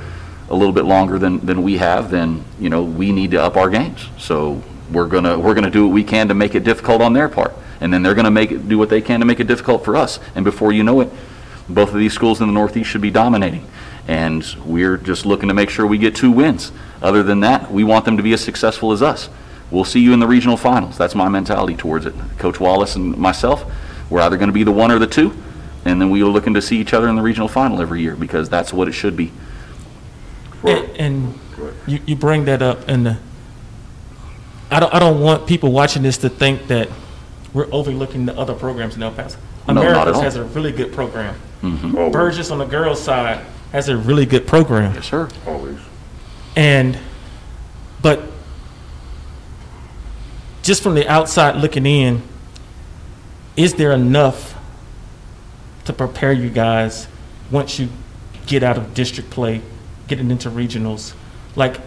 a 0.50 0.56
little 0.56 0.74
bit 0.74 0.86
longer 0.86 1.20
than 1.20 1.46
than 1.46 1.62
we 1.62 1.78
have, 1.78 2.10
then 2.10 2.44
you 2.60 2.70
know 2.70 2.84
we 2.84 3.12
need 3.12 3.32
to 3.32 3.42
up 3.42 3.58
our 3.58 3.70
games. 3.70 4.08
So 4.18 4.64
we're 4.92 5.08
gonna 5.08 5.38
we're 5.38 5.54
gonna 5.54 5.70
do 5.70 5.86
what 5.86 5.94
we 5.94 6.04
can 6.04 6.28
to 6.30 6.34
make 6.34 6.56
it 6.56 6.64
difficult 6.64 7.02
on 7.02 7.14
their 7.14 7.30
part, 7.30 7.54
and 7.80 7.94
then 7.94 8.02
they're 8.02 8.16
gonna 8.16 8.32
make 8.32 8.52
it 8.52 8.68
do 8.68 8.78
what 8.78 8.90
they 8.90 9.02
can 9.02 9.20
to 9.20 9.26
make 9.26 9.40
it 9.40 9.48
difficult 9.48 9.86
for 9.86 9.96
us. 9.96 10.20
And 10.34 10.44
before 10.44 10.72
you 10.72 10.84
know 10.84 11.02
it, 11.02 11.10
both 11.70 11.90
of 11.90 12.00
these 12.00 12.14
schools 12.14 12.42
in 12.42 12.48
the 12.48 12.54
Northeast 12.54 12.90
should 12.90 13.02
be 13.02 13.12
dominating. 13.12 13.66
And 14.08 14.44
we're 14.66 14.98
just 14.98 15.28
looking 15.28 15.50
to 15.50 15.54
make 15.54 15.70
sure 15.70 15.86
we 15.86 16.00
get 16.00 16.16
two 16.16 16.32
wins. 16.32 16.72
Other 17.00 17.22
than 17.22 17.42
that, 17.42 17.72
we 17.72 17.84
want 17.84 18.06
them 18.06 18.18
to 18.18 18.24
be 18.24 18.34
as 18.34 18.44
successful 18.44 18.92
as 18.92 19.04
us. 19.04 19.30
We'll 19.72 19.86
see 19.86 20.00
you 20.00 20.14
in 20.14 20.20
the 20.20 20.28
regional 20.28 20.58
finals. 20.58 20.98
That's 20.98 21.14
my 21.16 21.30
mentality 21.30 21.76
towards 21.76 22.06
it. 22.06 22.14
Coach 22.40 22.60
Wallace 22.60 22.96
and 22.96 23.16
myself, 23.18 23.66
we're 24.10 24.22
either 24.22 24.38
going 24.38 24.50
to 24.50 24.54
be 24.54 24.64
the 24.64 24.72
one 24.72 24.92
or 24.92 24.98
the 25.00 25.06
two, 25.08 25.36
and 25.86 26.02
then 26.02 26.10
we 26.10 26.22
are 26.24 26.26
looking 26.28 26.56
to 26.56 26.62
see 26.62 26.78
each 26.80 26.94
other 26.94 27.08
in 27.08 27.16
the 27.16 27.22
regional 27.22 27.48
final 27.48 27.82
every 27.82 28.02
year 28.02 28.16
because 28.16 28.50
that's 28.50 28.74
what 28.74 28.88
it 28.88 28.94
should 28.94 29.16
be. 29.16 29.32
And, 30.64 30.90
and 30.98 31.40
you, 31.88 32.00
you 32.06 32.16
bring 32.16 32.46
that 32.46 32.62
up, 32.62 32.88
and 32.88 33.06
the, 33.06 33.18
I 34.72 34.80
don't 34.80 34.94
I 34.94 35.00
don't 35.00 35.22
want 35.22 35.48
people 35.48 35.72
watching 35.72 36.02
this 36.04 36.18
to 36.20 36.30
think 36.30 36.68
that 36.68 36.90
we're 37.54 37.72
overlooking 37.72 38.26
the 38.26 38.38
other 38.38 38.54
programs 38.54 38.96
in 38.96 39.04
El 39.04 39.12
Paso. 39.12 39.38
No, 39.68 39.74
not 39.76 39.84
at 39.86 39.92
Americas 39.92 40.16
all. 40.16 40.22
has 40.24 40.36
a 40.36 40.44
really 40.46 40.72
good 40.72 40.92
program. 40.92 41.36
Mm-hmm. 41.62 41.96
Always, 41.98 42.14
Burges 42.14 42.52
on 42.52 42.58
the 42.58 42.66
girls' 42.66 43.02
side 43.02 43.46
has 43.72 43.88
a 43.90 43.96
really 43.98 44.26
good 44.26 44.48
program, 44.48 44.94
Yes, 44.96 45.06
sir. 45.08 45.30
always. 45.46 45.78
and 46.56 46.98
but 48.02 48.22
just 50.70 50.84
from 50.84 50.94
the 50.94 51.08
outside 51.08 51.56
looking 51.56 51.88
in, 51.88 52.22
is 53.58 53.74
there 53.74 53.92
enough 53.92 54.56
to 55.84 55.92
prepare 55.92 56.32
you 56.32 56.48
guys 56.48 57.08
once 57.50 57.80
you 57.80 57.90
get 58.46 58.62
out 58.62 58.78
of 58.78 58.94
district 58.94 59.32
play, 59.32 59.64
getting 60.08 60.30
into 60.30 60.48
regionals? 60.48 61.16
Like 61.56 61.78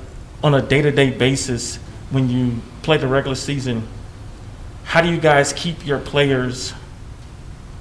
on 0.43 0.53
a 0.55 0.61
day 0.61 0.83
to 0.83 0.91
day 0.91 1.11
basis, 1.11 1.77
when 2.11 2.29
you 2.29 2.61
play 2.83 2.97
the 2.97 3.07
regular 3.07 3.37
season, 3.37 3.87
how 4.83 5.01
do 5.01 5.09
you 5.09 5.21
guys 5.21 5.53
keep 5.53 5.87
your 5.87 6.01
players 6.01 6.75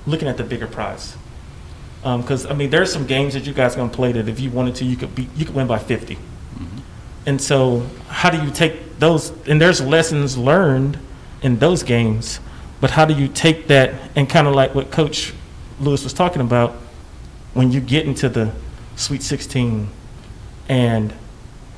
looking 0.05 0.27
at 0.27 0.38
the 0.38 0.43
bigger 0.43 0.67
prize? 0.67 1.17
Um, 2.03 2.22
because 2.22 2.46
I 2.46 2.53
mean, 2.53 2.70
there's 2.70 2.93
some 2.93 3.08
games 3.08 3.34
that 3.34 3.48
you 3.48 3.53
guys 3.53 3.75
gonna 3.75 3.89
play 3.89 4.12
that 4.12 4.29
if 4.29 4.39
you 4.39 4.51
wanted 4.51 4.75
to, 4.75 4.86
you 4.86 4.98
could 4.98 5.15
be 5.15 5.27
you 5.36 5.46
could 5.46 5.55
win 5.55 5.65
by 5.65 5.79
50. 5.79 6.13
Mm-hmm. 6.15 6.77
And 7.25 7.41
so, 7.41 7.88
how 8.08 8.29
do 8.29 8.39
you 8.46 8.51
take 8.51 8.90
those? 9.01 9.31
And 9.48 9.60
there's 9.60 9.81
lessons 9.81 10.38
learned 10.38 10.98
in 11.41 11.60
those 11.60 11.84
games, 11.84 12.39
but 12.79 12.91
how 12.91 13.03
do 13.03 13.13
you 13.13 13.27
take 13.27 13.67
that 13.67 13.93
and 14.15 14.29
kind 14.29 14.48
of 14.48 14.55
like 14.55 14.74
what 14.74 14.91
Coach 14.91 15.34
Lewis 15.79 16.03
was 16.03 16.13
talking 16.13 16.41
about 16.41 16.72
when 17.53 17.72
you 17.72 17.81
get 17.81 18.05
into 18.05 18.29
the 18.29 18.53
Sweet 18.96 19.24
16 19.24 19.89
and 20.70 21.13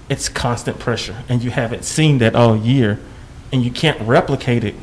it's 0.09 0.27
constant 0.29 0.77
pressure 0.77 1.23
and 1.29 1.41
you 1.41 1.49
haven't 1.49 1.85
seen 1.85 2.17
that 2.19 2.35
all 2.35 2.55
year 2.55 2.99
and 3.51 3.63
you 3.63 3.71
can't 3.71 3.99
replicate 4.01 4.63
it? 4.63 4.75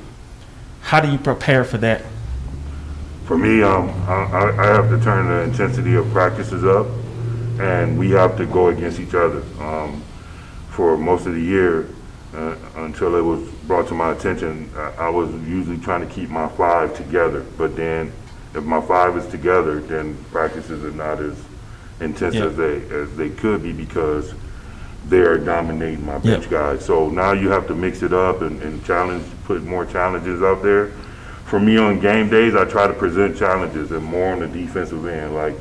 How 0.80 1.00
do 1.00 1.10
you 1.10 1.18
prepare 1.18 1.64
for 1.64 1.78
that? 1.78 2.02
For 3.26 3.36
me, 3.36 3.62
um, 3.62 3.90
I, 4.08 4.54
I 4.58 4.66
have 4.66 4.88
to 4.90 5.00
turn 5.04 5.28
the 5.28 5.42
intensity 5.42 5.94
of 5.94 6.10
practices 6.10 6.64
up, 6.64 6.86
and 7.60 7.96
we 7.96 8.10
have 8.10 8.36
to 8.38 8.46
go 8.46 8.68
against 8.68 8.98
each 8.98 9.14
other. 9.14 9.42
Um, 9.60 10.02
for 10.70 10.96
most 10.96 11.26
of 11.26 11.34
the 11.34 11.40
year, 11.40 11.86
uh, 12.34 12.54
until 12.76 13.16
it 13.16 13.22
was 13.22 13.48
brought 13.66 13.88
to 13.88 13.94
my 13.94 14.12
attention, 14.12 14.70
I, 14.76 15.06
I 15.06 15.08
was 15.08 15.30
usually 15.46 15.78
trying 15.78 16.06
to 16.06 16.12
keep 16.14 16.28
my 16.30 16.48
five 16.48 16.96
together. 16.96 17.44
But 17.58 17.76
then, 17.76 18.12
if 18.54 18.64
my 18.64 18.80
five 18.80 19.16
is 19.16 19.26
together, 19.26 19.80
then 19.80 20.16
practices 20.30 20.84
are 20.84 20.90
not 20.92 21.20
as 21.20 21.36
intense 22.00 22.34
Yeah. 22.34 22.46
as 22.46 22.56
they 22.56 22.82
as 22.90 23.14
they 23.16 23.30
could 23.30 23.62
be 23.62 23.72
because 23.72 24.32
they're 25.06 25.38
dominating 25.38 26.04
my 26.04 26.18
bench 26.18 26.48
guys. 26.50 26.84
So 26.84 27.08
now 27.08 27.32
you 27.32 27.48
have 27.50 27.66
to 27.68 27.74
mix 27.74 28.02
it 28.02 28.12
up 28.12 28.42
and, 28.42 28.62
and 28.62 28.84
challenge, 28.84 29.24
put 29.44 29.62
more 29.64 29.84
challenges 29.86 30.42
out 30.42 30.62
there. 30.62 30.88
For 31.46 31.58
me 31.58 31.78
on 31.78 31.98
game 31.98 32.28
days, 32.28 32.54
I 32.54 32.64
try 32.64 32.86
to 32.86 32.92
present 32.92 33.36
challenges 33.36 33.90
and 33.90 34.04
more 34.04 34.32
on 34.32 34.40
the 34.40 34.46
defensive 34.46 35.04
end. 35.06 35.34
Like, 35.34 35.54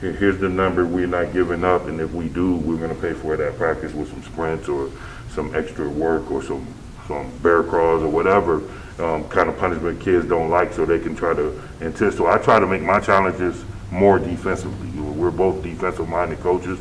here- 0.00 0.12
here's 0.12 0.38
the 0.38 0.48
number 0.48 0.86
we're 0.86 1.06
not 1.06 1.32
giving 1.34 1.64
up, 1.64 1.86
and 1.86 2.00
if 2.00 2.12
we 2.12 2.28
do, 2.28 2.54
we're 2.56 2.76
going 2.78 2.94
to 2.94 3.00
pay 3.00 3.12
for 3.12 3.34
it 3.34 3.40
at 3.40 3.58
practice 3.58 3.92
with 3.92 4.08
some 4.08 4.22
sprints 4.22 4.68
or 4.68 4.88
some 5.34 5.54
extra 5.54 5.88
work 5.88 6.30
or 6.30 6.42
some 6.42 6.66
some 7.06 7.30
bear 7.38 7.62
crawls 7.62 8.02
or 8.02 8.08
whatever 8.08 8.62
um, 8.98 9.28
kind 9.28 9.48
of 9.48 9.58
punishment 9.58 10.00
kids 10.00 10.26
don't 10.26 10.48
like, 10.50 10.72
so 10.72 10.86
they 10.86 10.98
can 10.98 11.14
try 11.14 11.34
to 11.34 11.60
insist. 11.80 12.16
So 12.16 12.26
I 12.26 12.38
try 12.38 12.60
to 12.60 12.66
make 12.66 12.82
my 12.82 13.00
challenges 13.00 13.64
more 13.90 14.18
defensively. 14.18 14.88
We're 15.00 15.30
both 15.30 15.62
defensive-minded 15.62 16.40
coaches 16.40 16.78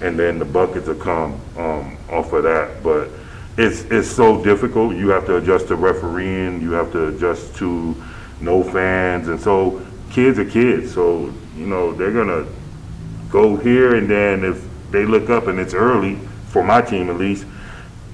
and 0.00 0.18
then 0.18 0.38
the 0.38 0.44
buckets 0.44 0.86
will 0.86 0.94
come 0.94 1.40
um, 1.56 1.96
off 2.10 2.32
of 2.32 2.44
that. 2.44 2.82
But 2.82 3.08
it's 3.56 3.82
it's 3.82 4.08
so 4.08 4.42
difficult. 4.42 4.94
You 4.94 5.08
have 5.08 5.26
to 5.26 5.36
adjust 5.36 5.68
to 5.68 5.76
refereeing. 5.76 6.60
You 6.60 6.72
have 6.72 6.92
to 6.92 7.08
adjust 7.08 7.56
to 7.56 7.96
no 8.40 8.62
fans, 8.62 9.28
and 9.28 9.40
so 9.40 9.84
kids 10.10 10.38
are 10.38 10.44
kids. 10.44 10.94
So 10.94 11.32
you 11.56 11.66
know 11.66 11.92
they're 11.92 12.12
gonna 12.12 12.46
go 13.30 13.56
here, 13.56 13.96
and 13.96 14.08
then 14.08 14.44
if 14.44 14.64
they 14.90 15.04
look 15.04 15.28
up 15.30 15.48
and 15.48 15.58
it's 15.58 15.74
early 15.74 16.16
for 16.48 16.62
my 16.62 16.80
team 16.80 17.10
at 17.10 17.16
least. 17.16 17.44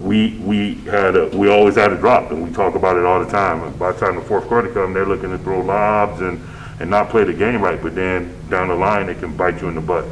We 0.01 0.39
we 0.39 0.75
had 0.87 1.17
a 1.17 1.27
we 1.37 1.49
always 1.51 1.77
had 1.77 1.93
a 1.93 1.97
drop, 1.97 2.31
and 2.31 2.43
we 2.43 2.53
talk 2.53 2.75
about 2.75 2.97
it 2.97 3.05
all 3.05 3.25
the 3.25 3.31
time. 3.31 3.63
And 3.63 3.79
by 3.79 3.93
the 3.93 4.01
time 4.01 4.17
the 4.17 4.23
fourth 4.23 4.47
quarter 4.49 4.73
comes, 4.73 4.95
they're 4.95 5.07
looking 5.07 5.31
to 5.31 5.39
throw 5.39 5.61
lobs 5.61 6.21
and 6.21 6.45
and 6.81 6.91
not 6.91 7.11
play 7.11 7.25
the 7.25 7.33
game 7.33 7.63
right. 7.63 7.81
But 7.81 7.95
then 7.95 8.35
down 8.51 8.69
the 8.69 8.75
line, 8.75 9.07
they 9.07 9.15
can 9.15 9.37
bite 9.37 9.61
you 9.61 9.69
in 9.69 9.75
the 9.75 9.81
butt. 9.81 10.05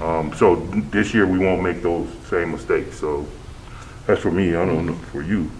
Um, 0.00 0.32
so 0.34 0.56
this 0.90 1.12
year 1.12 1.26
we 1.26 1.38
won't 1.38 1.62
make 1.62 1.82
those 1.82 2.08
same 2.28 2.52
mistakes. 2.52 2.98
So 2.98 3.26
that's 4.06 4.20
for 4.20 4.30
me. 4.30 4.54
I 4.54 4.64
don't 4.64 4.86
know 4.86 4.94
for 4.94 5.22
you. 5.22 5.50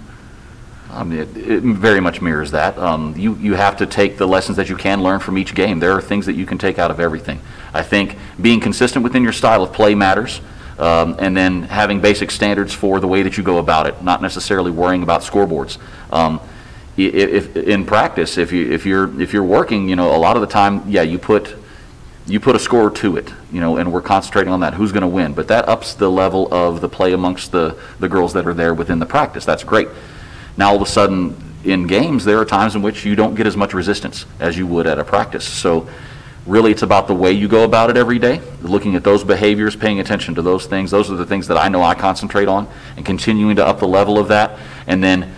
I 0.91 1.05
mean, 1.05 1.19
it, 1.19 1.37
it 1.37 1.63
very 1.63 2.01
much 2.01 2.23
mirrors 2.23 2.51
that. 2.53 2.79
Um, 2.79 3.15
you, 3.17 3.35
you 3.35 3.55
have 3.55 3.77
to 3.79 3.87
take 3.87 4.17
the 4.17 4.27
lessons 4.27 4.57
that 4.57 4.69
you 4.71 4.77
can 4.77 5.03
learn 5.03 5.21
from 5.21 5.37
each 5.37 5.55
game. 5.55 5.81
There 5.81 5.93
are 5.93 6.01
things 6.01 6.25
that 6.27 6.33
you 6.35 6.47
can 6.47 6.57
take 6.57 6.79
out 6.79 6.91
of 6.91 6.99
everything. 6.99 7.41
I 7.75 7.83
think 7.83 8.17
being 8.41 8.61
consistent 8.61 9.03
within 9.05 9.23
your 9.23 9.35
style 9.35 9.63
of 9.63 9.73
play 9.73 9.95
matters, 9.95 10.41
um, 10.79 11.17
and 11.19 11.37
then 11.37 11.63
having 11.63 12.01
basic 12.01 12.31
standards 12.31 12.73
for 12.73 13.01
the 13.01 13.09
way 13.09 13.23
that 13.23 13.37
you 13.37 13.43
go 13.43 13.59
about 13.59 13.87
it, 13.87 14.03
not 14.03 14.23
necessarily 14.23 14.71
worrying 14.71 15.03
about 15.03 15.23
scoreboards. 15.23 15.79
Um, 16.13 16.41
i- 16.97 17.03
if, 17.03 17.57
in 17.57 17.85
practice, 17.85 18.39
if 18.39 18.53
you 18.53 18.71
if 18.73 18.87
you're 18.87 19.21
if 19.21 19.33
you're 19.33 19.45
working, 19.45 19.89
you 19.89 19.97
know, 19.97 20.15
a 20.15 20.19
lot 20.19 20.37
of 20.37 20.41
the 20.41 20.47
time, 20.49 20.83
yeah, 20.89 21.03
you 21.03 21.19
put 21.19 21.57
you 22.27 22.39
put 22.41 22.55
a 22.55 22.59
score 22.59 22.91
to 22.91 23.17
it, 23.17 23.33
you 23.51 23.59
know, 23.61 23.79
and 23.79 23.91
we're 23.91 24.03
concentrating 24.03 24.53
on 24.53 24.61
that. 24.61 24.75
Who's 24.75 24.93
going 24.93 25.01
to 25.01 25.07
win? 25.09 25.33
But 25.33 25.49
that 25.49 25.67
ups 25.67 25.95
the 25.95 26.11
level 26.11 26.53
of 26.53 26.83
the 26.83 26.89
play 26.89 27.15
amongst 27.15 27.53
the, 27.53 27.75
the 28.01 28.09
girls 28.09 28.35
that 28.35 28.47
are 28.47 28.53
there 28.53 28.75
within 28.75 28.99
the 28.99 29.07
practice. 29.07 29.47
That's 29.47 29.65
great. 29.65 29.89
Now, 30.59 30.69
all 30.69 30.77
of 30.77 30.83
a 30.83 30.87
sudden, 30.87 31.35
in 31.65 31.87
games, 31.87 32.27
there 32.27 32.39
are 32.39 32.45
times 32.45 32.75
in 32.77 32.83
which 32.83 33.03
you 33.07 33.17
don't 33.17 33.35
get 33.35 33.47
as 33.47 33.57
much 33.57 33.73
resistance 33.73 34.27
as 34.41 34.59
you 34.59 34.67
would 34.67 34.87
at 34.87 34.99
a 34.99 35.05
practice. 35.05 35.49
So, 35.49 35.89
really, 36.49 36.73
it's 36.73 36.83
about 36.83 37.07
the 37.07 37.15
way 37.15 37.31
you 37.31 37.47
go 37.47 37.65
about 37.65 37.91
it 37.91 37.97
every 37.97 38.19
day, 38.19 38.41
looking 38.63 38.97
at 38.97 39.05
those 39.05 39.23
behaviors, 39.23 39.77
paying 39.77 40.01
attention 40.01 40.35
to 40.35 40.43
those 40.43 40.67
things. 40.67 40.91
Those 40.91 41.11
are 41.11 41.17
the 41.17 41.27
things 41.27 41.47
that 41.49 41.59
I 41.59 41.69
know 41.69 41.83
I 41.83 41.95
concentrate 41.95 42.49
on, 42.49 42.67
and 42.97 43.05
continuing 43.05 43.57
to 43.57 43.67
up 43.67 43.79
the 43.79 43.87
level 43.87 44.19
of 44.19 44.29
that. 44.29 44.59
And 44.87 45.05
then 45.05 45.35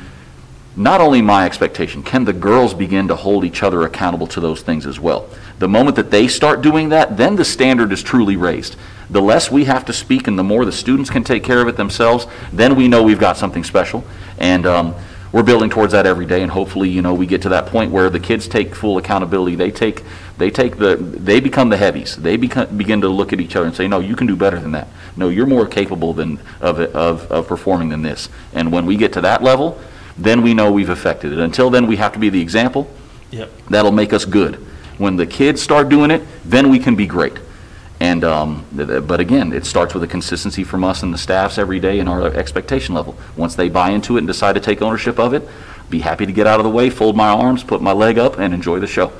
not 0.77 1.01
only 1.01 1.21
my 1.21 1.47
expectation, 1.47 2.03
can 2.03 2.25
the 2.25 2.33
girls 2.33 2.75
begin 2.75 3.09
to 3.09 3.17
hold 3.17 3.45
each 3.45 3.63
other 3.63 3.83
accountable 3.83 4.29
to 4.29 4.41
those 4.41 4.63
things 4.63 4.87
as 4.87 5.01
well? 5.01 5.29
The 5.59 5.69
moment 5.69 5.97
that 5.97 6.13
they 6.13 6.29
start 6.29 6.63
doing 6.63 6.91
that, 6.91 7.17
then 7.17 7.37
the 7.37 7.45
standard 7.45 7.93
is 7.93 8.03
truly 8.03 8.37
raised. 8.37 8.77
The 9.11 9.21
less 9.21 9.51
we 9.51 9.65
have 9.65 9.85
to 9.87 9.93
speak 9.93 10.29
and 10.29 10.39
the 10.39 10.45
more 10.45 10.65
the 10.65 10.73
students 10.73 11.11
can 11.11 11.25
take 11.25 11.43
care 11.43 11.61
of 11.61 11.67
it 11.67 11.77
themselves, 11.77 12.27
then 12.53 12.77
we 12.77 12.87
know 12.87 13.03
we've 13.03 13.19
got 13.19 13.37
something 13.37 13.65
special. 13.65 14.05
And 14.39 14.65
um, 14.65 14.95
we're 15.33 15.43
building 15.43 15.71
towards 15.71 15.93
that 15.93 16.07
every 16.07 16.27
day, 16.27 16.43
and 16.43 16.51
hopefully, 16.51 16.89
you 16.89 17.03
know, 17.03 17.15
we 17.15 17.27
get 17.27 17.43
to 17.43 17.51
that 17.51 17.67
point 17.67 17.93
where 17.93 18.11
the 18.11 18.19
kids 18.19 18.49
take 18.49 18.75
full 18.75 18.99
accountability. 18.99 19.55
They 19.55 19.71
take, 19.71 20.03
they 20.41 20.51
take 20.51 20.79
the, 20.79 20.97
they 20.97 21.39
become 21.39 21.69
the 21.69 21.77
heavies. 21.77 22.17
They 22.17 22.37
become, 22.39 22.77
begin 22.77 23.03
to 23.03 23.09
look 23.09 23.33
at 23.35 23.41
each 23.41 23.55
other 23.55 23.67
and 23.67 23.77
say, 23.77 23.87
no, 23.87 24.01
you 24.01 24.17
can 24.17 24.27
do 24.27 24.35
better 24.35 24.59
than 24.59 24.73
that. 24.73 24.89
No, 25.15 25.29
you're 25.29 25.47
more 25.47 25.67
capable 25.67 26.15
than, 26.15 26.41
of, 26.63 26.81
of, 26.81 27.31
of 27.31 27.47
performing 27.47 27.91
than 27.91 28.01
this. 28.01 28.31
And 28.55 28.73
when 28.73 28.87
we 28.87 28.97
get 28.97 29.13
to 29.13 29.21
that 29.21 29.43
level, 29.43 29.79
then 30.17 30.41
we 30.41 30.55
know 30.55 30.73
we've 30.73 30.89
affected 30.89 31.33
it. 31.33 31.39
Until 31.39 31.69
then, 31.69 31.87
we 31.87 31.97
have 31.97 32.15
to 32.15 32.19
be 32.19 32.31
the 32.31 32.41
example. 32.41 32.91
Yep. 33.31 33.51
That'll 33.69 33.93
make 33.93 34.15
us 34.15 34.25
good. 34.25 34.57
When 34.97 35.17
the 35.17 35.27
kids 35.27 35.61
start 35.61 35.91
doing 35.91 36.11
it, 36.11 36.23
then 36.45 36.71
we 36.71 36.79
can 36.79 36.97
be 36.97 37.07
great. 37.07 37.39
And, 38.01 38.25
um, 38.25 38.65
but 38.73 39.21
again, 39.21 39.53
it 39.53 39.67
starts 39.67 39.93
with 39.93 40.03
a 40.03 40.07
consistency 40.07 40.65
from 40.65 40.85
us 40.85 41.03
and 41.03 41.13
the 41.13 41.19
staffs 41.19 41.59
every 41.59 41.81
day 41.81 41.99
and 42.01 42.09
our 42.09 42.33
expectation 42.33 42.95
level. 42.95 43.15
Once 43.37 43.57
they 43.57 43.69
buy 43.69 43.91
into 43.91 44.17
it 44.17 44.21
and 44.21 44.27
decide 44.27 44.55
to 44.55 44.61
take 44.61 44.81
ownership 44.81 45.19
of 45.19 45.35
it, 45.35 45.47
be 45.91 45.99
happy 45.99 46.25
to 46.25 46.33
get 46.33 46.47
out 46.47 46.61
of 46.61 46.65
the 46.65 46.71
way, 46.71 46.89
fold 46.89 47.15
my 47.15 47.29
arms, 47.29 47.63
put 47.63 47.83
my 47.83 47.93
leg 47.93 48.17
up, 48.17 48.39
and 48.39 48.55
enjoy 48.55 48.79
the 48.79 48.87
show. 48.87 49.13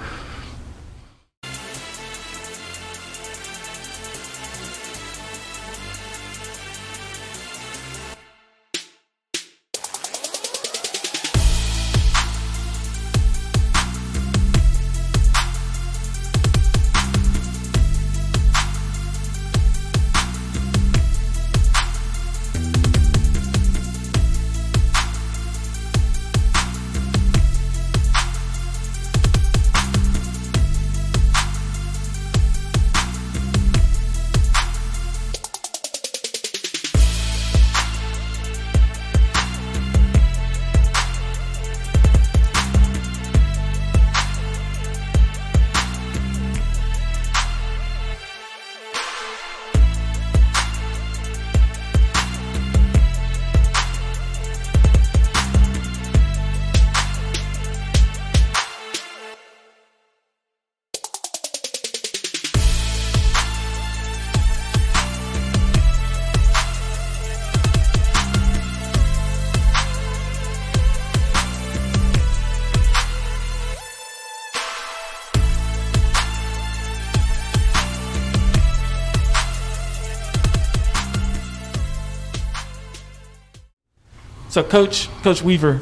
So, 84.51 84.63
Coach 84.65 85.09
Coach 85.23 85.43
Weaver, 85.43 85.81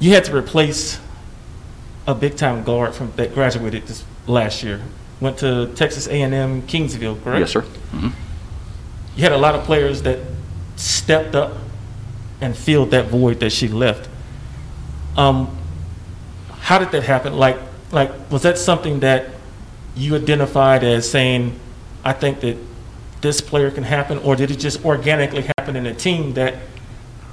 you 0.00 0.10
had 0.12 0.24
to 0.24 0.34
replace 0.36 0.98
a 2.06 2.14
big 2.14 2.36
time 2.36 2.64
guard 2.64 2.94
from 2.94 3.12
that 3.16 3.34
graduated 3.34 3.86
this 3.86 4.02
last 4.26 4.62
year, 4.62 4.80
went 5.20 5.36
to 5.38 5.66
Texas 5.74 6.06
A&M 6.08 6.62
Kingsville, 6.62 7.22
correct? 7.22 7.40
Yes, 7.40 7.50
sir. 7.50 7.64
Mhm. 7.94 8.12
You 9.14 9.22
had 9.22 9.32
a 9.32 9.36
lot 9.36 9.54
of 9.54 9.64
players 9.64 10.02
that 10.02 10.20
stepped 10.76 11.34
up 11.34 11.52
and 12.40 12.56
filled 12.56 12.92
that 12.92 13.08
void 13.08 13.40
that 13.40 13.50
she 13.50 13.68
left. 13.68 14.08
Um, 15.16 15.48
how 16.60 16.78
did 16.78 16.92
that 16.92 17.02
happen? 17.02 17.36
Like, 17.36 17.58
like 17.92 18.10
was 18.30 18.42
that 18.42 18.56
something 18.56 19.00
that 19.00 19.26
you 19.96 20.14
identified 20.14 20.82
as 20.84 21.10
saying, 21.10 21.58
"I 22.04 22.12
think 22.14 22.40
that 22.40 22.56
this 23.20 23.40
player 23.42 23.70
can 23.70 23.84
happen," 23.84 24.18
or 24.18 24.34
did 24.36 24.50
it 24.50 24.58
just 24.58 24.82
organically 24.84 25.46
happen 25.58 25.76
in 25.76 25.84
a 25.84 25.92
team 25.94 26.32
that 26.34 26.54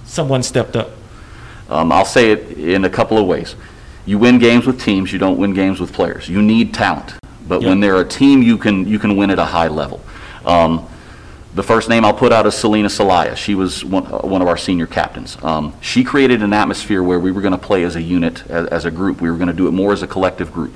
someone 0.06 0.44
stepped 0.44 0.76
up? 0.76 0.92
Um, 1.70 1.92
I'll 1.92 2.06
say 2.06 2.32
it 2.32 2.58
in 2.58 2.86
a 2.86 2.90
couple 2.90 3.18
of 3.18 3.26
ways. 3.26 3.56
You 4.06 4.20
win 4.20 4.38
games 4.38 4.68
with 4.68 4.80
teams, 4.80 5.12
you 5.12 5.20
don't 5.20 5.38
win 5.38 5.54
games 5.54 5.80
with 5.80 5.92
players. 5.92 6.30
You 6.30 6.42
need 6.42 6.74
talent. 6.74 7.14
But 7.48 7.62
when 7.62 7.80
they're 7.80 8.02
a 8.02 8.08
team, 8.08 8.42
you 8.42 8.58
can, 8.58 8.88
you 8.88 8.98
can 9.00 9.18
win 9.18 9.30
at 9.30 9.40
a 9.40 9.46
high 9.46 9.68
level. 9.68 10.02
Um, 10.46 10.88
the 11.56 11.64
first 11.64 11.88
name 11.90 12.04
I'll 12.04 12.14
put 12.14 12.34
out 12.34 12.46
is 12.46 12.54
Selena 12.54 12.90
Salaya. 12.90 13.36
She 13.36 13.56
was 13.56 13.86
one, 13.86 14.06
uh, 14.08 14.20
one 14.20 14.42
of 14.42 14.48
our 14.48 14.58
senior 14.58 14.88
captains. 14.88 15.38
Um, 15.42 15.74
she 15.80 16.04
created 16.04 16.44
an 16.44 16.52
atmosphere 16.52 17.02
where 17.02 17.20
we 17.20 17.32
were 17.32 17.42
going 17.42 17.54
to 17.54 17.58
play 17.58 17.84
as 17.84 17.96
a 17.96 18.02
unit, 18.02 18.46
as, 18.50 18.68
as 18.68 18.86
a 18.86 18.92
group. 18.92 19.22
We 19.22 19.32
were 19.32 19.38
going 19.38 19.48
to 19.48 19.54
do 19.54 19.68
it 19.68 19.72
more 19.72 19.94
as 19.94 20.02
a 20.02 20.08
collective 20.08 20.52
group. 20.52 20.76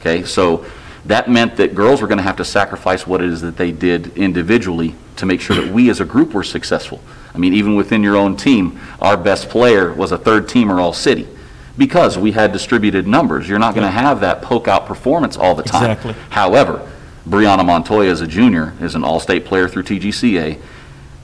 Okay, 0.00 0.22
so 0.22 0.64
that 1.06 1.28
meant 1.28 1.56
that 1.56 1.74
girls 1.74 2.00
were 2.00 2.08
going 2.08 2.18
to 2.18 2.24
have 2.24 2.36
to 2.36 2.44
sacrifice 2.44 3.06
what 3.06 3.20
it 3.20 3.28
is 3.28 3.40
that 3.42 3.56
they 3.56 3.72
did 3.72 4.16
individually 4.16 4.94
to 5.16 5.26
make 5.26 5.40
sure 5.40 5.56
that 5.56 5.72
we 5.72 5.90
as 5.90 6.00
a 6.00 6.04
group 6.04 6.32
were 6.32 6.42
successful. 6.42 7.00
I 7.34 7.38
mean, 7.38 7.52
even 7.54 7.74
within 7.74 8.02
your 8.02 8.16
own 8.16 8.36
team, 8.36 8.80
our 9.00 9.16
best 9.16 9.48
player 9.48 9.92
was 9.92 10.12
a 10.12 10.18
third 10.18 10.48
teamer 10.48 10.80
all 10.80 10.92
city 10.92 11.28
because 11.76 12.16
we 12.16 12.32
had 12.32 12.52
distributed 12.52 13.06
numbers. 13.06 13.48
You're 13.48 13.58
not 13.58 13.74
going 13.74 13.86
to 13.86 13.90
have 13.90 14.20
that 14.20 14.42
poke 14.42 14.68
out 14.68 14.86
performance 14.86 15.36
all 15.36 15.54
the 15.54 15.62
time. 15.62 15.90
Exactly. 15.90 16.14
However, 16.30 16.90
Brianna 17.28 17.64
Montoya 17.64 18.10
as 18.10 18.20
a 18.20 18.26
junior 18.26 18.74
is 18.80 18.94
an 18.94 19.02
all-state 19.02 19.44
player 19.44 19.68
through 19.68 19.82
TGCA, 19.82 20.60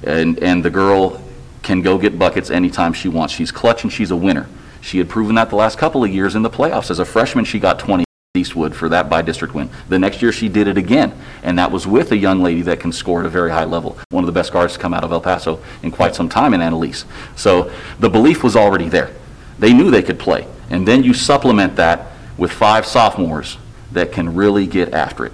and, 0.02 0.42
and 0.42 0.64
the 0.64 0.70
girl 0.70 1.22
can 1.62 1.82
go 1.82 1.99
get 1.99 2.18
buckets 2.18 2.50
anytime 2.50 2.92
she 2.92 3.08
wants. 3.08 3.34
She's 3.34 3.52
clutch 3.52 3.84
and 3.84 3.92
she's 3.92 4.10
a 4.10 4.16
winner. 4.16 4.49
She 4.80 4.99
had 4.99 5.08
proven 5.08 5.34
that 5.34 5.50
the 5.50 5.56
last 5.56 5.78
couple 5.78 6.02
of 6.02 6.10
years 6.10 6.34
in 6.34 6.42
the 6.42 6.50
playoffs. 6.50 6.90
As 6.90 6.99
a 6.99 7.04
freshman, 7.04 7.44
she 7.44 7.58
got 7.58 7.78
20 7.78 8.02
at 8.02 8.10
Eastwood 8.37 8.76
for 8.76 8.88
that 8.88 9.10
by-district 9.10 9.54
win. 9.54 9.68
The 9.88 9.99
next 9.99 10.22
year, 10.22 10.30
she 10.30 10.49
did 10.49 10.68
it 10.68 10.78
again, 10.78 11.12
and 11.42 11.58
that 11.58 11.72
was 11.72 11.84
with 11.84 12.12
a 12.12 12.16
young 12.16 12.40
lady 12.40 12.62
that 12.62 12.78
can 12.78 12.92
score 12.92 13.18
at 13.18 13.26
a 13.26 13.28
very 13.28 13.50
high 13.50 13.64
level. 13.64 13.99
One 14.10 14.22
of 14.22 14.26
the 14.26 14.32
best 14.32 14.52
guards 14.52 14.75
to 14.75 14.78
come 14.78 14.94
out 14.94 15.02
of 15.02 15.10
El 15.10 15.20
Paso 15.20 15.58
in 15.82 15.90
quite 15.90 16.14
some 16.14 16.28
time 16.28 16.54
in 16.54 16.60
Annalise. 16.60 17.06
So 17.34 17.72
the 17.99 18.08
belief 18.08 18.44
was 18.44 18.54
already 18.54 18.88
there. 18.88 19.10
They 19.58 19.72
knew 19.72 19.90
they 19.90 20.04
could 20.04 20.20
play. 20.20 20.46
And 20.70 20.87
then 20.87 21.02
you 21.02 21.12
supplement 21.12 21.75
that 21.75 22.12
with 22.38 22.52
five 22.52 22.87
sophomores 22.87 23.58
that 23.90 24.12
can 24.12 24.32
really 24.37 24.68
get 24.68 24.94
after 24.94 25.26
it 25.26 25.32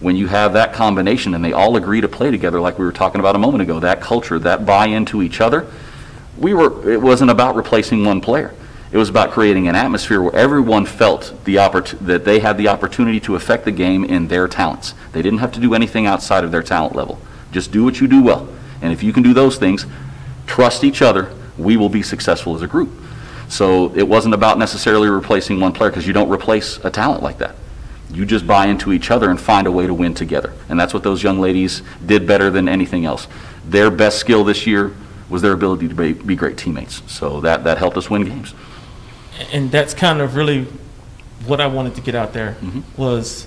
when 0.00 0.16
you 0.16 0.26
have 0.26 0.54
that 0.54 0.72
combination 0.72 1.34
and 1.34 1.44
they 1.44 1.52
all 1.52 1.76
agree 1.76 2.00
to 2.00 2.08
play 2.08 2.30
together 2.30 2.58
like 2.58 2.78
we 2.78 2.86
were 2.86 2.92
talking 2.92 3.20
about 3.20 3.36
a 3.36 3.38
moment 3.38 3.60
ago, 3.60 3.80
that 3.80 4.00
culture, 4.00 4.38
that 4.38 4.64
buy 4.64 4.86
into 4.86 5.20
each 5.20 5.42
other, 5.42 5.66
we 6.38 6.54
were, 6.54 6.90
it 6.90 7.02
wasn't 7.02 7.30
about 7.30 7.54
replacing 7.54 8.02
one 8.02 8.22
player. 8.22 8.54
It 8.92 8.98
was 8.98 9.08
about 9.08 9.30
creating 9.30 9.68
an 9.68 9.76
atmosphere 9.76 10.20
where 10.20 10.34
everyone 10.34 10.84
felt 10.84 11.32
the 11.44 11.56
opport- 11.56 11.98
that 12.00 12.24
they 12.24 12.40
had 12.40 12.58
the 12.58 12.68
opportunity 12.68 13.20
to 13.20 13.36
affect 13.36 13.64
the 13.64 13.70
game 13.70 14.04
in 14.04 14.26
their 14.26 14.48
talents. 14.48 14.94
They 15.12 15.22
didn't 15.22 15.38
have 15.38 15.52
to 15.52 15.60
do 15.60 15.74
anything 15.74 16.06
outside 16.06 16.42
of 16.42 16.50
their 16.50 16.62
talent 16.62 16.96
level. 16.96 17.20
Just 17.52 17.70
do 17.70 17.84
what 17.84 18.00
you 18.00 18.08
do 18.08 18.20
well. 18.20 18.48
And 18.82 18.92
if 18.92 19.02
you 19.02 19.12
can 19.12 19.22
do 19.22 19.32
those 19.32 19.58
things, 19.58 19.86
trust 20.46 20.82
each 20.82 21.02
other, 21.02 21.32
we 21.56 21.76
will 21.76 21.88
be 21.88 22.02
successful 22.02 22.56
as 22.56 22.62
a 22.62 22.66
group. 22.66 22.90
So 23.48 23.94
it 23.94 24.06
wasn't 24.06 24.34
about 24.34 24.58
necessarily 24.58 25.08
replacing 25.08 25.60
one 25.60 25.72
player 25.72 25.90
because 25.90 26.06
you 26.06 26.12
don't 26.12 26.28
replace 26.28 26.78
a 26.84 26.90
talent 26.90 27.22
like 27.22 27.38
that. 27.38 27.56
You 28.12 28.26
just 28.26 28.46
buy 28.46 28.66
into 28.66 28.92
each 28.92 29.10
other 29.12 29.30
and 29.30 29.40
find 29.40 29.68
a 29.68 29.72
way 29.72 29.86
to 29.86 29.94
win 29.94 30.14
together. 30.14 30.52
And 30.68 30.80
that's 30.80 30.92
what 30.92 31.04
those 31.04 31.22
young 31.22 31.38
ladies 31.38 31.82
did 32.04 32.26
better 32.26 32.50
than 32.50 32.68
anything 32.68 33.04
else. 33.04 33.28
Their 33.64 33.90
best 33.90 34.18
skill 34.18 34.42
this 34.42 34.66
year 34.66 34.92
was 35.28 35.42
their 35.42 35.52
ability 35.52 35.88
to 35.88 35.94
be, 35.94 36.12
be 36.12 36.34
great 36.34 36.58
teammates. 36.58 37.02
So 37.06 37.40
that, 37.42 37.62
that 37.64 37.78
helped 37.78 37.96
us 37.96 38.10
win 38.10 38.24
games. 38.24 38.52
And 39.52 39.70
that's 39.70 39.94
kind 39.94 40.20
of 40.20 40.36
really 40.36 40.66
what 41.46 41.60
I 41.60 41.66
wanted 41.66 41.94
to 41.94 42.00
get 42.00 42.14
out 42.14 42.32
there 42.32 42.56
was 42.96 43.46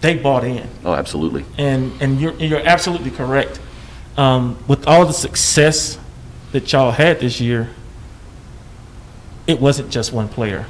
they 0.00 0.16
bought 0.16 0.44
in, 0.44 0.68
Oh, 0.84 0.94
absolutely. 0.94 1.44
and 1.58 1.92
and 2.00 2.20
you're 2.20 2.34
you're 2.34 2.66
absolutely 2.66 3.10
correct. 3.10 3.60
Um, 4.16 4.58
with 4.66 4.86
all 4.86 5.06
the 5.06 5.12
success 5.12 5.98
that 6.52 6.72
y'all 6.72 6.90
had 6.90 7.20
this 7.20 7.40
year, 7.40 7.70
it 9.46 9.60
wasn't 9.60 9.90
just 9.90 10.12
one 10.12 10.28
player; 10.28 10.66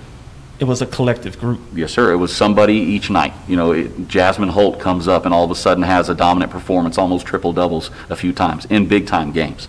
it 0.59 0.65
was 0.65 0.83
a 0.83 0.87
collective 0.87 1.39
group. 1.39 1.61
Yes, 1.75 1.93
sir. 1.93 2.13
It 2.13 2.17
was 2.17 2.35
somebody 2.35 2.75
each 2.75 3.11
night. 3.11 3.33
You 3.49 3.57
know, 3.57 3.73
it, 3.73 4.09
Jasmine 4.09 4.49
Holt 4.51 4.79
comes 4.81 5.09
up 5.09 5.25
and 5.25 5.33
all 5.35 5.45
of 5.45 5.51
a 5.51 5.55
sudden 5.55 5.83
has 5.85 6.09
a 6.09 6.15
dominant 6.15 6.51
performance, 6.53 6.99
almost 6.99 7.27
triple 7.27 7.53
doubles 7.53 7.91
a 8.09 8.17
few 8.17 8.33
times 8.33 8.67
in 8.67 8.87
big 8.87 9.07
time 9.07 9.33
games. 9.33 9.69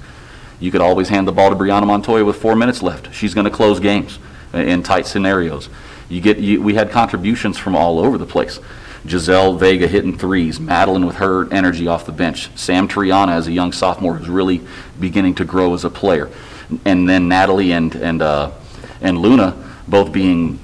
You 0.62 0.72
could 0.72 0.80
always 0.80 1.10
hand 1.10 1.28
the 1.28 1.32
ball 1.34 1.50
to 1.50 1.56
Brianna 1.56 1.86
Montoya 1.88 2.24
with 2.24 2.38
four 2.38 2.56
minutes 2.56 2.82
left. 2.82 3.14
She's 3.14 3.34
going 3.34 3.46
to 3.46 3.52
close 3.52 3.80
games 3.82 4.20
in- 4.54 4.62
in 4.62 4.84
tight 4.84 5.08
scenarios. 5.08 5.68
You 6.08 6.22
get, 6.22 6.38
you, 6.38 6.62
we 6.62 6.76
had 6.76 6.92
contributions 6.92 7.58
from 7.58 7.76
all 7.76 8.00
over 8.00 8.18
the 8.18 8.26
place. 8.26 8.60
Giselle 9.08 9.56
Vega 9.56 9.88
hitting 9.88 10.16
threes, 10.16 10.60
Madeline 10.60 11.08
with 11.08 11.16
her 11.16 11.52
energy 11.52 11.88
off 11.88 12.06
the 12.06 12.12
bench, 12.12 12.50
Sam 12.56 12.88
Triana 12.88 13.32
as 13.32 13.48
a 13.48 13.52
young 13.52 13.72
sophomore 13.72 14.14
who's 14.14 14.30
really 14.30 14.62
beginning 15.00 15.34
to 15.36 15.46
grow 15.46 15.74
as 15.74 15.84
a 15.84 15.90
player, 15.90 16.30
and 16.86 17.10
then 17.10 17.28
Natalie 17.28 17.72
and 17.72 17.96
and 17.96 18.22
uh, 18.22 18.52
and 19.02 19.18
Luna 19.18 19.56
both 19.88 20.12
being 20.12 20.60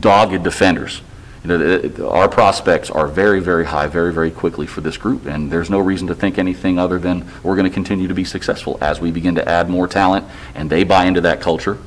dogged 0.00 0.42
defenders. 0.42 1.00
You 1.46 1.58
know, 1.58 2.08
our 2.08 2.28
prospects 2.28 2.90
are 2.90 3.06
very, 3.06 3.38
very 3.38 3.64
high, 3.64 3.86
very, 3.86 4.12
very 4.12 4.32
quickly 4.32 4.66
for 4.66 4.80
this 4.80 4.96
group, 4.96 5.26
and 5.26 5.48
there's 5.50 5.70
no 5.70 5.78
reason 5.78 6.08
to 6.08 6.14
think 6.14 6.38
anything 6.38 6.76
other 6.76 6.98
than 6.98 7.24
we're 7.44 7.54
going 7.54 7.68
to 7.68 7.74
continue 7.74 8.08
to 8.08 8.14
be 8.14 8.24
successful 8.24 8.78
as 8.80 9.00
we 9.00 9.12
begin 9.12 9.36
to 9.36 9.48
add 9.48 9.70
more 9.70 9.86
talent, 9.86 10.26
and 10.56 10.68
they 10.70 10.82
buy 10.82 11.04
into 11.04 11.20
that 11.20 11.40
culture. 11.40 11.78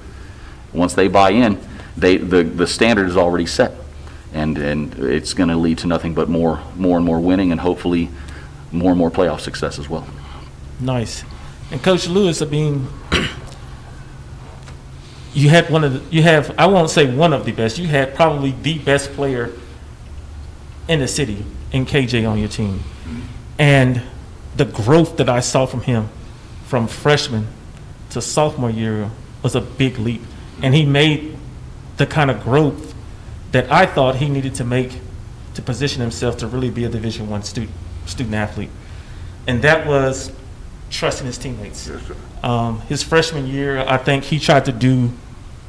Once 0.72 0.94
they 0.94 1.10
buy 1.10 1.32
in, 1.32 1.60
they, 1.98 2.16
the, 2.16 2.44
the 2.44 2.68
standard 2.68 3.10
is 3.10 3.18
already 3.18 3.46
set, 3.46 3.74
and, 4.34 4.58
and 4.58 4.98
it's 4.98 5.34
going 5.34 5.50
to 5.50 5.58
lead 5.58 5.80
to 5.80 5.88
nothing 5.88 6.14
but 6.14 6.30
more, 6.30 6.64
more 6.78 6.96
and 6.96 7.06
more 7.06 7.20
winning, 7.20 7.52
and 7.52 7.60
hopefully 7.60 8.10
more 8.72 8.92
and 8.92 8.98
more 8.98 9.12
playoff 9.12 9.42
success 9.42 9.78
as 9.78 9.90
well. 9.90 10.08
Nice. 10.80 11.26
And 11.72 11.84
Coach 11.84 12.08
Lewis, 12.08 12.42
I 12.42 12.46
mean, 12.46 12.88
you 15.34 15.50
had 15.50 15.70
one 15.70 15.84
of 15.84 15.94
the, 15.94 16.16
you 16.16 16.24
have, 16.24 16.54
I 16.58 16.66
won't 16.66 16.90
say 16.90 17.14
one 17.14 17.34
of 17.34 17.46
the 17.46 17.52
best, 17.52 17.78
you 17.78 17.88
had 17.88 18.16
probably 18.16 18.52
the 18.52 18.80
best 18.80 19.14
player 19.14 19.52
in 20.88 21.00
the 21.00 21.08
city 21.08 21.46
in 21.72 21.86
KJ 21.86 22.30
on 22.30 22.40
your 22.40 22.50
team. 22.50 22.84
And 23.58 24.02
the 24.56 24.66
growth 24.66 25.18
that 25.18 25.30
I 25.30 25.42
saw 25.42 25.66
from 25.66 25.82
him 25.82 26.10
from 26.66 26.88
freshman 26.88 27.48
to 28.12 28.22
sophomore 28.22 28.70
year 28.70 29.10
was 29.44 29.56
a 29.56 29.62
big 29.62 30.00
leap. 30.00 30.22
And 30.62 30.74
he 30.74 30.86
made 30.86 31.38
the 31.98 32.06
kind 32.06 32.32
of 32.32 32.42
growth 32.42 32.96
that 33.52 33.72
I 33.72 33.86
thought 33.86 34.16
he 34.16 34.30
needed 34.30 34.56
to 34.56 34.64
make 34.64 35.00
to 35.54 35.62
position 35.62 36.02
himself 36.02 36.38
to 36.38 36.48
really 36.48 36.70
be 36.70 36.86
a 36.86 36.90
Division 36.90 37.30
One 37.30 37.44
student, 37.44 37.72
student 38.06 38.36
athlete. 38.36 38.70
And 39.48 39.62
that 39.62 39.86
was 39.86 40.32
trusting 40.90 41.26
his 41.26 41.38
teammates. 41.38 41.88
Yes, 41.88 42.02
sir. 42.06 42.16
Um, 42.44 42.82
his 42.82 43.04
freshman 43.04 43.48
year, 43.48 43.80
I 43.80 43.98
think 43.98 44.24
he 44.26 44.40
tried 44.40 44.66
to 44.66 44.72
do 44.72 45.12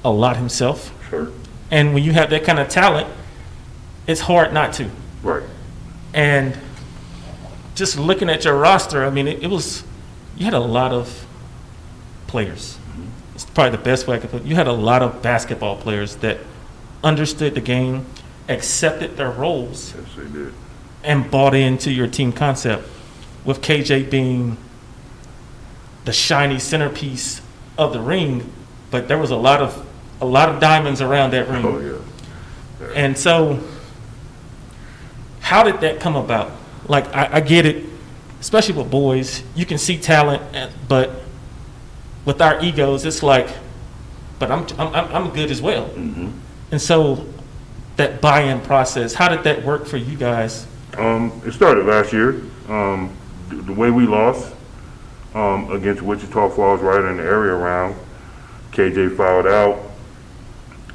a 0.05 0.11
lot 0.11 0.37
himself. 0.37 0.93
Sure. 1.09 1.31
And 1.71 1.95
when 1.95 2.03
you 2.03 2.13
have 2.13 2.31
that 2.31 2.45
kind 2.45 2.59
of 2.59 2.69
talent, 2.69 3.09
it's 4.07 4.21
hard 4.23 4.53
not 4.53 4.73
to. 4.75 4.91
Right. 5.23 5.43
And 6.15 6.57
just 7.75 7.99
looking 7.99 8.29
at 8.31 8.45
your 8.45 8.57
roster, 8.57 9.05
I 9.05 9.11
mean, 9.11 9.29
it, 9.29 9.43
it 9.43 9.47
was, 9.51 9.85
you 10.37 10.45
had 10.45 10.55
a 10.55 10.59
lot 10.61 10.93
of 10.93 11.27
players. 12.27 12.79
It's 13.35 13.45
probably 13.45 13.77
the 13.77 13.83
best 13.83 14.07
way 14.07 14.17
I 14.17 14.19
could 14.19 14.31
put 14.31 14.43
it. 14.43 14.47
You 14.47 14.55
had 14.55 14.67
a 14.69 14.73
lot 14.73 15.03
of 15.03 15.23
basketball 15.23 15.77
players 15.77 16.17
that 16.17 16.39
understood 17.03 17.55
the 17.55 17.61
game, 17.61 18.07
accepted 18.49 19.17
their 19.17 19.31
roles, 19.31 19.95
Yes, 19.95 20.05
they 20.17 20.29
did. 20.31 20.53
and 21.03 21.31
bought 21.31 21.55
into 21.55 21.91
your 21.91 22.07
team 22.07 22.33
concept, 22.33 22.87
with 23.45 23.63
KJ 23.63 24.11
being 24.11 24.59
the 26.11 26.15
shiny 26.15 26.59
centerpiece 26.59 27.41
of 27.79 27.93
the 27.93 28.01
ring, 28.01 28.53
but 28.91 29.07
there 29.07 29.17
was 29.17 29.31
a 29.31 29.37
lot 29.37 29.61
of 29.61 29.87
a 30.21 30.27
lot 30.27 30.49
of 30.49 30.61
diamonds 30.61 31.01
around 31.01 31.31
that 31.31 31.49
ring. 31.49 31.65
Oh, 31.65 31.79
yeah. 32.81 32.93
And 32.97 33.17
so, 33.17 33.61
how 35.39 35.63
did 35.63 35.81
that 35.83 36.01
come 36.01 36.17
about? 36.17 36.51
Like, 36.89 37.15
I, 37.15 37.35
I 37.35 37.41
get 37.41 37.65
it, 37.65 37.87
especially 38.41 38.75
with 38.75 38.91
boys, 38.91 39.45
you 39.55 39.65
can 39.65 39.79
see 39.79 39.99
talent, 39.99 40.43
but 40.89 41.13
with 42.25 42.43
our 42.43 42.61
egos, 42.61 43.05
it's 43.05 43.23
like, 43.23 43.49
but 44.41 44.51
I'm 44.51 44.67
I'm 44.81 45.15
I'm 45.15 45.31
good 45.31 45.53
as 45.53 45.63
well. 45.63 45.85
And 46.73 46.83
so, 46.83 47.25
that 47.99 48.21
buy-in 48.21 48.63
process, 48.63 49.15
how 49.15 49.29
did 49.29 49.45
that 49.45 49.65
work 49.65 49.87
for 49.87 49.97
you 49.97 50.17
guys? 50.17 50.67
Um, 50.99 51.41
it 51.47 51.53
started 51.53 51.87
last 51.87 52.13
year. 52.13 52.43
Um, 52.69 53.17
the 53.49 53.73
way 53.73 53.93
we 53.93 54.07
lost 54.07 54.57
um, 55.35 55.71
against 55.73 56.03
Wichita 56.03 56.51
Falls, 56.51 56.81
right 56.81 57.03
in 57.03 57.17
the 57.17 57.23
area 57.23 57.53
around, 57.53 57.95
KJ 58.73 59.17
fouled 59.17 59.47
out, 59.47 59.81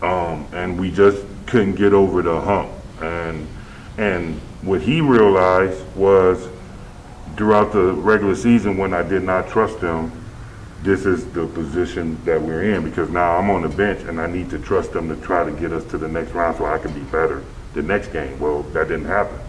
um, 0.02 0.48
and 0.54 0.80
we 0.80 0.91
just 0.91 1.26
couldn't 1.45 1.76
get 1.76 1.93
over 1.93 2.21
the 2.21 2.41
hump. 2.41 2.71
And 3.02 3.48
And 3.98 4.39
what 4.62 4.82
he 4.82 5.00
realized 5.00 5.82
was 5.95 6.50
throughout 7.38 7.71
the 7.71 7.93
regular 7.93 8.36
season 8.36 8.78
when 8.78 8.93
I 8.93 9.04
did 9.04 9.24
not 9.24 9.48
trust 9.48 9.80
him, 9.80 10.12
this 10.82 11.06
is 11.06 11.26
the 11.32 11.48
position 11.48 12.17
that 12.26 12.41
we're 12.41 12.76
in 12.76 12.84
because 12.84 13.10
now 13.10 13.38
I'm 13.38 13.50
on 13.50 13.63
the 13.63 13.69
bench 13.69 14.02
and 14.08 14.19
I 14.19 14.28
need 14.28 14.50
to 14.52 14.60
trust 14.60 14.93
them 14.93 15.08
to 15.10 15.15
try 15.26 15.43
to 15.43 15.52
get 15.52 15.71
us 15.71 15.84
to 15.86 15.98
the 15.98 16.08
next 16.08 16.32
round 16.32 16.58
so 16.58 16.65
I 16.65 16.78
can 16.78 16.93
be 16.93 17.02
better 17.12 17.43
the 17.74 17.82
next 17.82 18.10
game. 18.10 18.39
Well, 18.39 18.63
that 18.74 18.88
didn't 18.88 19.06
happen. 19.06 19.39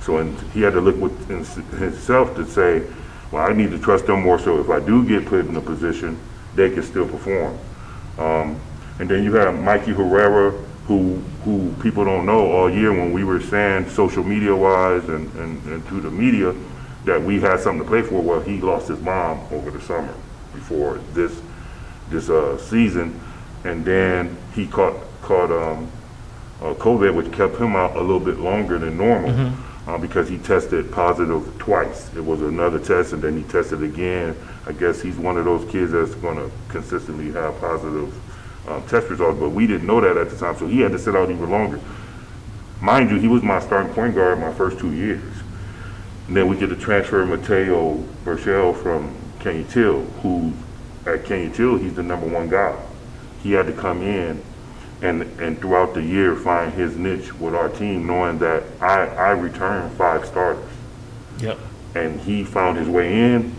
So 0.00 0.16
and 0.18 0.38
he 0.52 0.62
had 0.62 0.72
to 0.72 0.80
look 0.80 0.96
within 0.96 1.44
himself 1.78 2.34
to 2.36 2.44
say, 2.44 2.82
well, 3.32 3.50
I 3.50 3.54
need 3.54 3.70
to 3.70 3.78
trust 3.78 4.06
them 4.06 4.22
more 4.22 4.38
so 4.38 4.60
if 4.60 4.68
I 4.68 4.78
do 4.78 5.04
get 5.04 5.24
put 5.26 5.46
in 5.46 5.56
a 5.56 5.60
position, 5.60 6.18
they 6.54 6.70
can 6.70 6.82
still 6.82 7.08
perform. 7.08 7.58
Um, 8.18 8.60
and 8.98 9.08
then 9.08 9.24
you 9.24 9.32
have 9.34 9.58
Mikey 9.58 9.92
Herrera, 9.92 10.50
who 10.86 11.14
who 11.44 11.74
people 11.82 12.04
don't 12.04 12.26
know 12.26 12.52
all 12.52 12.70
year 12.70 12.92
when 12.92 13.12
we 13.12 13.24
were 13.24 13.40
saying 13.40 13.88
social 13.88 14.22
media 14.22 14.54
wise 14.54 15.08
and, 15.08 15.32
and, 15.36 15.64
and 15.64 15.88
to 15.88 16.00
the 16.00 16.10
media 16.10 16.54
that 17.04 17.20
we 17.20 17.40
had 17.40 17.58
something 17.58 17.82
to 17.82 17.88
play 17.88 18.02
for. 18.02 18.20
Well, 18.20 18.40
he 18.40 18.60
lost 18.60 18.88
his 18.88 19.00
mom 19.00 19.40
over 19.50 19.70
the 19.70 19.80
summer 19.80 20.14
before 20.52 21.00
this 21.14 21.40
this 22.10 22.28
uh, 22.28 22.58
season, 22.58 23.18
and 23.64 23.82
then 23.84 24.36
he 24.54 24.66
caught 24.66 24.96
caught 25.22 25.50
um, 25.50 25.90
uh, 26.60 26.74
COVID, 26.74 27.14
which 27.14 27.32
kept 27.32 27.56
him 27.56 27.74
out 27.76 27.96
a 27.96 28.00
little 28.00 28.20
bit 28.20 28.38
longer 28.38 28.78
than 28.78 28.98
normal 28.98 29.54
uh, 29.86 29.98
because 29.98 30.28
he 30.28 30.38
tested 30.38 30.90
positive 30.92 31.58
twice. 31.58 32.14
It 32.14 32.24
was 32.24 32.40
another 32.40 32.78
test, 32.78 33.12
and 33.12 33.22
then 33.22 33.36
he 33.36 33.42
tested 33.44 33.82
again. 33.82 34.36
I 34.66 34.72
guess 34.72 35.00
he's 35.02 35.16
one 35.16 35.36
of 35.36 35.44
those 35.44 35.70
kids 35.70 35.92
that's 35.92 36.14
going 36.14 36.36
to 36.36 36.50
consistently 36.68 37.32
have 37.32 37.58
positive 37.60 38.14
uh, 38.68 38.80
test 38.86 39.08
results, 39.08 39.38
but 39.40 39.50
we 39.50 39.66
didn't 39.66 39.86
know 39.86 40.00
that 40.00 40.16
at 40.16 40.30
the 40.30 40.36
time, 40.36 40.56
so 40.56 40.66
he 40.66 40.80
had 40.80 40.92
to 40.92 40.98
sit 40.98 41.16
out 41.16 41.30
even 41.30 41.50
longer. 41.50 41.80
Mind 42.80 43.10
you, 43.10 43.18
he 43.18 43.28
was 43.28 43.42
my 43.42 43.60
starting 43.60 43.92
point 43.92 44.14
guard 44.14 44.38
my 44.38 44.52
first 44.52 44.78
two 44.78 44.92
years. 44.92 45.22
And 46.28 46.36
then 46.36 46.48
we 46.48 46.56
get 46.56 46.68
the 46.68 46.76
transfer 46.76 47.24
Mateo 47.26 47.96
Burchell 48.24 48.72
from 48.72 49.14
Canutillo, 49.40 50.04
who 50.22 50.52
at 51.04 51.24
Canutillo, 51.24 51.80
he's 51.80 51.94
the 51.94 52.02
number 52.02 52.26
one 52.26 52.48
guy. 52.48 52.76
He 53.42 53.52
had 53.52 53.66
to 53.66 53.72
come 53.72 54.02
in 54.02 54.42
and, 55.02 55.22
and 55.40 55.58
throughout 55.60 55.94
the 55.94 56.02
year 56.02 56.34
find 56.36 56.72
his 56.72 56.96
niche 56.96 57.34
with 57.34 57.54
our 57.54 57.68
team, 57.68 58.06
knowing 58.06 58.38
that 58.38 58.62
I, 58.80 59.06
I 59.06 59.30
returned 59.30 59.92
five 59.96 60.24
starters. 60.24 60.64
Yep. 61.38 61.58
And 61.94 62.20
he 62.20 62.44
found 62.44 62.78
his 62.78 62.88
way 62.88 63.34
in. 63.34 63.54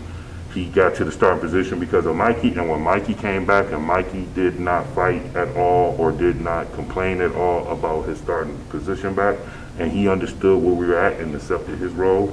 He 0.52 0.66
got 0.66 0.94
to 0.96 1.04
the 1.04 1.12
starting 1.12 1.40
position 1.40 1.78
because 1.78 2.06
of 2.06 2.16
Mikey. 2.16 2.54
And 2.54 2.68
when 2.68 2.80
Mikey 2.80 3.14
came 3.14 3.44
back 3.44 3.72
and 3.72 3.82
Mikey 3.82 4.26
did 4.34 4.58
not 4.58 4.86
fight 4.88 5.22
at 5.36 5.54
all 5.56 5.96
or 5.98 6.12
did 6.12 6.40
not 6.40 6.72
complain 6.72 7.20
at 7.20 7.34
all 7.34 7.68
about 7.68 8.02
his 8.02 8.18
starting 8.18 8.56
position 8.70 9.14
back, 9.14 9.36
and 9.78 9.90
he 9.90 10.08
understood 10.08 10.62
where 10.62 10.74
we 10.74 10.86
were 10.86 10.98
at 10.98 11.20
and 11.20 11.34
accepted 11.34 11.78
his 11.78 11.92
role, 11.92 12.32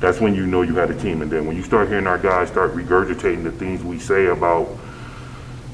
that's 0.00 0.20
when 0.20 0.34
you 0.34 0.46
know 0.46 0.62
you 0.62 0.74
had 0.74 0.90
a 0.90 0.98
team. 0.98 1.22
And 1.22 1.30
then 1.30 1.46
when 1.46 1.56
you 1.56 1.62
start 1.62 1.88
hearing 1.88 2.06
our 2.06 2.18
guys 2.18 2.48
start 2.48 2.74
regurgitating 2.74 3.44
the 3.44 3.52
things 3.52 3.82
we 3.82 3.98
say 3.98 4.26
about 4.26 4.68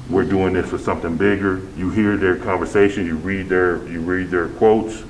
we're 0.09 0.23
doing 0.23 0.53
this 0.53 0.69
for 0.69 0.77
something 0.77 1.17
bigger, 1.17 1.61
you 1.75 1.89
hear 1.89 2.17
their 2.17 2.37
conversation, 2.37 3.05
you 3.05 3.17
read 3.17 3.49
their 3.49 3.85
you 3.87 4.01
read 4.01 4.29
their 4.29 4.49
quotes, 4.49 5.03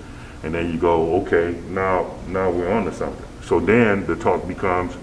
and 0.44 0.54
then 0.54 0.72
you 0.72 0.80
go, 0.80 1.22
okay, 1.22 1.60
now 1.70 2.16
now 2.28 2.50
we're 2.50 2.72
on 2.72 2.86
to 2.86 2.94
something. 2.94 3.26
So 3.44 3.60
then 3.60 4.06
the 4.06 4.16
talk 4.16 4.48
becomes, 4.48 4.98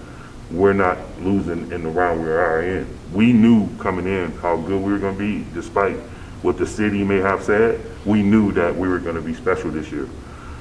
we're 0.51 0.73
not 0.73 0.97
losing 1.21 1.71
in 1.71 1.83
the 1.83 1.89
round 1.89 2.21
we 2.21 2.29
are 2.29 2.61
in. 2.61 2.87
We 3.13 3.33
knew 3.33 3.67
coming 3.77 4.05
in 4.05 4.31
how 4.33 4.57
good 4.57 4.81
we 4.81 4.91
were 4.91 4.99
going 4.99 5.17
to 5.17 5.19
be, 5.19 5.45
despite 5.53 5.95
what 6.41 6.57
the 6.57 6.67
city 6.67 7.03
may 7.03 7.17
have 7.17 7.43
said. 7.43 7.81
We 8.05 8.21
knew 8.21 8.51
that 8.51 8.75
we 8.75 8.87
were 8.87 8.99
going 8.99 9.15
to 9.15 9.21
be 9.21 9.33
special 9.33 9.71
this 9.71 9.91
year. 9.91 10.07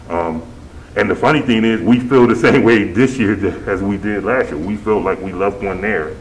Um, 0.09 0.43
and 0.97 1.11
the 1.11 1.15
funny 1.17 1.43
thing 1.43 1.65
is, 1.65 1.81
we 1.83 2.01
feel 2.01 2.27
the 2.27 2.37
same 2.51 2.63
way 2.63 2.85
this 2.85 3.19
year 3.19 3.35
as 3.69 3.83
we 3.83 3.99
did 3.99 4.25
last 4.25 4.51
year. 4.51 4.59
We 4.59 4.77
felt 4.77 5.03
like 5.03 5.21
we 5.21 5.33
left 5.33 5.63
one 5.63 5.81
there, 5.81 6.17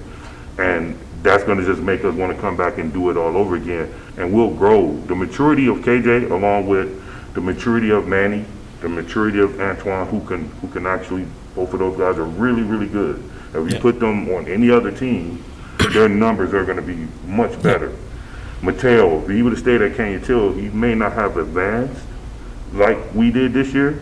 and 0.57 0.97
that's 1.23 1.43
going 1.43 1.57
to 1.57 1.65
just 1.65 1.81
make 1.81 2.03
us 2.03 2.13
want 2.13 2.35
to 2.35 2.39
come 2.41 2.55
back 2.55 2.77
and 2.77 2.91
do 2.93 3.09
it 3.09 3.17
all 3.17 3.35
over 3.37 3.55
again. 3.55 3.91
And 4.17 4.31
we'll 4.31 4.53
grow. 4.53 4.95
The 5.07 5.15
maturity 5.15 5.67
of 5.67 5.77
KJ, 5.77 6.29
along 6.29 6.67
with 6.67 7.01
the 7.33 7.41
maturity 7.41 7.89
of 7.91 8.07
Manny, 8.07 8.45
the 8.81 8.89
maturity 8.89 9.39
of 9.39 9.59
Antoine, 9.59 10.07
who 10.07 10.19
can 10.27 10.49
who 10.61 10.67
can 10.67 10.85
actually, 10.85 11.25
both 11.55 11.73
of 11.73 11.79
those 11.79 11.97
guys 11.97 12.17
are 12.17 12.25
really 12.25 12.61
really 12.61 12.87
good. 12.87 13.23
If 13.53 13.69
you 13.69 13.75
Yeah. 13.75 13.79
put 13.79 13.99
them 13.99 14.29
on 14.29 14.47
any 14.47 14.69
other 14.69 14.91
team, 14.91 15.39
their 15.93 16.09
numbers 16.09 16.53
are 16.53 16.65
going 16.65 16.77
to 16.77 16.83
be 16.83 17.07
much 17.27 17.59
better. 17.61 17.91
Mateo, 18.61 19.21
if 19.21 19.29
he 19.29 19.41
would 19.41 19.53
have 19.53 19.59
stayed 19.59 19.81
at 19.81 19.93
Canutillo, 19.93 20.53
he 20.59 20.69
may 20.69 20.95
not 20.95 21.13
have 21.13 21.37
advanced 21.37 22.01
like 22.73 22.97
we 23.13 23.29
did 23.31 23.53
this 23.53 23.73
year, 23.73 23.99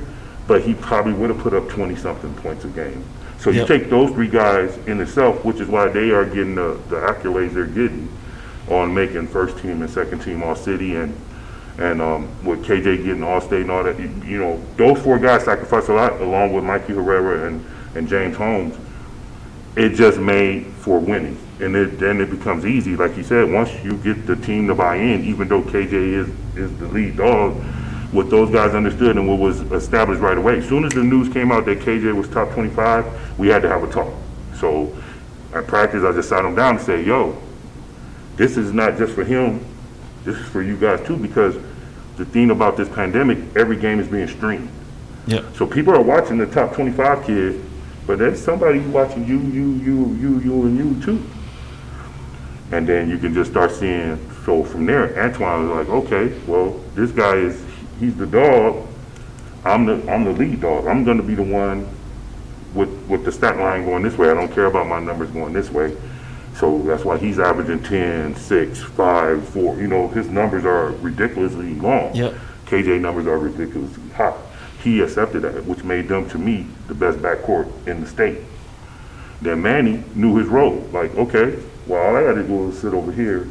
but 0.47 0.61
he 0.61 0.73
probably 0.73 1.13
would 1.13 1.29
have 1.29 1.39
put 1.39 1.53
up 1.53 1.67
20 1.69 1.95
something 1.95 2.33
points 2.35 2.63
a 2.65 2.67
game. 2.69 3.03
So 3.41 3.49
you 3.49 3.59
Yep. 3.59 3.67
take 3.67 3.89
those 3.89 4.11
three 4.11 4.27
guys 4.27 4.77
in 4.85 5.01
itself, 5.01 5.43
which 5.43 5.59
is 5.59 5.67
why 5.67 5.87
they 5.87 6.11
are 6.11 6.25
getting 6.25 6.53
the, 6.53 6.79
the 6.89 6.97
accolades 6.97 7.53
they're 7.55 7.65
getting 7.65 8.07
on 8.69 8.93
making 8.93 9.27
first 9.27 9.57
team 9.57 9.81
and 9.81 9.89
second 9.89 10.19
team 10.19 10.43
all 10.43 10.55
city 10.55 10.95
and 10.95 11.13
and 11.79 11.99
um, 12.01 12.27
with 12.45 12.63
KJ 12.63 13.03
getting 13.03 13.23
all 13.23 13.41
state 13.41 13.61
and 13.61 13.71
all 13.71 13.83
that, 13.83 13.99
you, 13.99 14.11
you 14.23 14.37
know, 14.37 14.61
those 14.77 15.01
four 15.01 15.17
guys 15.17 15.45
sacrificed 15.45 15.89
a 15.89 15.93
lot 15.93 16.21
along 16.21 16.53
with 16.53 16.63
Mikey 16.63 16.93
Herrera 16.93 17.47
and, 17.47 17.65
and 17.95 18.07
James 18.07 18.37
Holmes. 18.37 18.77
It 19.75 19.89
just 19.95 20.19
made 20.19 20.67
for 20.67 20.99
winning. 20.99 21.39
And 21.59 21.75
it, 21.75 21.97
then 21.97 22.21
it 22.21 22.29
becomes 22.29 22.65
easy, 22.65 22.95
like 22.95 23.17
you 23.17 23.23
said, 23.23 23.51
once 23.51 23.71
you 23.83 23.97
get 23.97 24.27
the 24.27 24.35
team 24.35 24.67
to 24.67 24.75
buy 24.75 24.97
in, 24.97 25.23
even 25.23 25.47
though 25.47 25.63
KJ 25.63 25.93
is, 25.93 26.29
is 26.55 26.77
the 26.77 26.87
lead 26.89 27.17
dog, 27.17 27.55
what 28.11 28.29
those 28.29 28.51
guys 28.51 28.75
understood 28.75 29.17
and 29.17 29.27
what 29.27 29.39
was 29.39 29.61
established 29.71 30.21
right 30.21 30.37
away. 30.37 30.57
As 30.57 30.67
soon 30.67 30.83
as 30.83 30.91
the 30.91 31.03
news 31.03 31.31
came 31.31 31.51
out 31.51 31.65
that 31.65 31.79
KJ 31.79 32.13
was 32.15 32.27
top 32.27 32.51
25, 32.51 33.39
we 33.39 33.47
had 33.47 33.61
to 33.61 33.69
have 33.69 33.83
a 33.83 33.91
talk. 33.91 34.13
So 34.55 34.95
at 35.53 35.67
practice, 35.67 36.03
I 36.03 36.11
just 36.11 36.29
sat 36.29 36.43
him 36.43 36.55
down 36.55 36.75
and 36.75 36.85
said, 36.85 37.05
yo, 37.05 37.41
this 38.35 38.57
is 38.57 38.73
not 38.73 38.97
just 38.97 39.13
for 39.13 39.23
him, 39.23 39.65
this 40.23 40.35
is 40.35 40.45
for 40.47 40.61
you 40.61 40.77
guys 40.77 41.05
too, 41.05 41.17
because 41.17 41.55
the 42.17 42.25
thing 42.25 42.51
about 42.51 42.77
this 42.77 42.89
pandemic, 42.89 43.39
every 43.55 43.77
game 43.77 43.99
is 43.99 44.07
being 44.07 44.27
streamed. 44.27 44.69
Yep. 45.27 45.55
So 45.55 45.65
people 45.65 45.93
are 45.93 46.01
watching 46.01 46.37
the 46.37 46.45
top 46.45 46.73
25 46.73 47.25
kid, 47.25 47.63
but 48.05 48.19
there's 48.19 48.43
somebody 48.43 48.79
watching 48.79 49.25
you, 49.25 49.39
you, 49.39 49.73
you, 49.73 50.13
you, 50.15 50.39
you, 50.39 50.65
and 50.65 50.77
you 50.77 51.05
too. 51.05 51.23
And 52.71 52.87
then 52.87 53.09
you 53.09 53.17
can 53.17 53.33
just 53.33 53.51
start 53.51 53.71
seeing, 53.71 54.17
so 54.45 54.63
from 54.63 54.85
there, 54.85 55.17
Antoine 55.21 55.69
was 55.69 55.77
like, 55.77 55.89
okay, 56.05 56.39
well, 56.47 56.79
this 56.95 57.11
guy 57.11 57.35
is, 57.35 57.61
he's 58.01 58.15
the 58.17 58.25
dog. 58.25 58.85
I'm 59.63 59.85
the, 59.85 60.11
I'm 60.11 60.25
the 60.25 60.33
lead 60.33 60.59
dog. 60.59 60.87
I'm 60.87 61.05
gonna 61.05 61.23
be 61.23 61.35
the 61.35 61.43
one 61.43 61.87
with, 62.73 62.89
with 63.07 63.23
the 63.23 63.31
stat 63.31 63.57
line 63.57 63.85
going 63.85 64.03
this 64.03 64.17
way. 64.17 64.29
I 64.29 64.33
don't 64.33 64.51
care 64.51 64.65
about 64.65 64.87
my 64.87 64.99
numbers 64.99 65.29
going 65.29 65.53
this 65.53 65.69
way. 65.69 65.95
So 66.55 66.81
that's 66.81 67.05
why 67.05 67.17
he's 67.17 67.39
averaging 67.39 67.83
10, 67.83 68.35
6, 68.35 68.81
5, 68.81 69.49
4. 69.49 69.77
You 69.77 69.87
know, 69.87 70.07
his 70.09 70.27
numbers 70.27 70.65
are 70.65 70.89
ridiculously 70.93 71.75
long. 71.75 72.13
Yep. 72.15 72.33
KJ 72.65 72.99
numbers 72.99 73.27
are 73.27 73.37
ridiculously 73.37 74.09
high. 74.09 74.37
He 74.83 75.01
accepted 75.01 75.43
that, 75.43 75.63
which 75.65 75.83
made 75.83 76.07
them, 76.07 76.27
to 76.29 76.37
me, 76.37 76.67
the 76.87 76.95
best 76.95 77.19
backcourt 77.19 77.69
in 77.87 78.01
the 78.01 78.07
state. 78.07 78.39
Then 79.41 79.61
Manny 79.61 80.03
knew 80.15 80.37
his 80.37 80.47
role. 80.47 80.77
Like, 80.91 81.15
okay, 81.15 81.57
well, 81.87 82.01
all 82.03 82.15
I 82.15 82.23
got 82.23 82.33
to 82.33 82.43
do 82.43 82.69
is 82.69 82.79
sit 82.79 82.93
over 82.93 83.11
here 83.11 83.47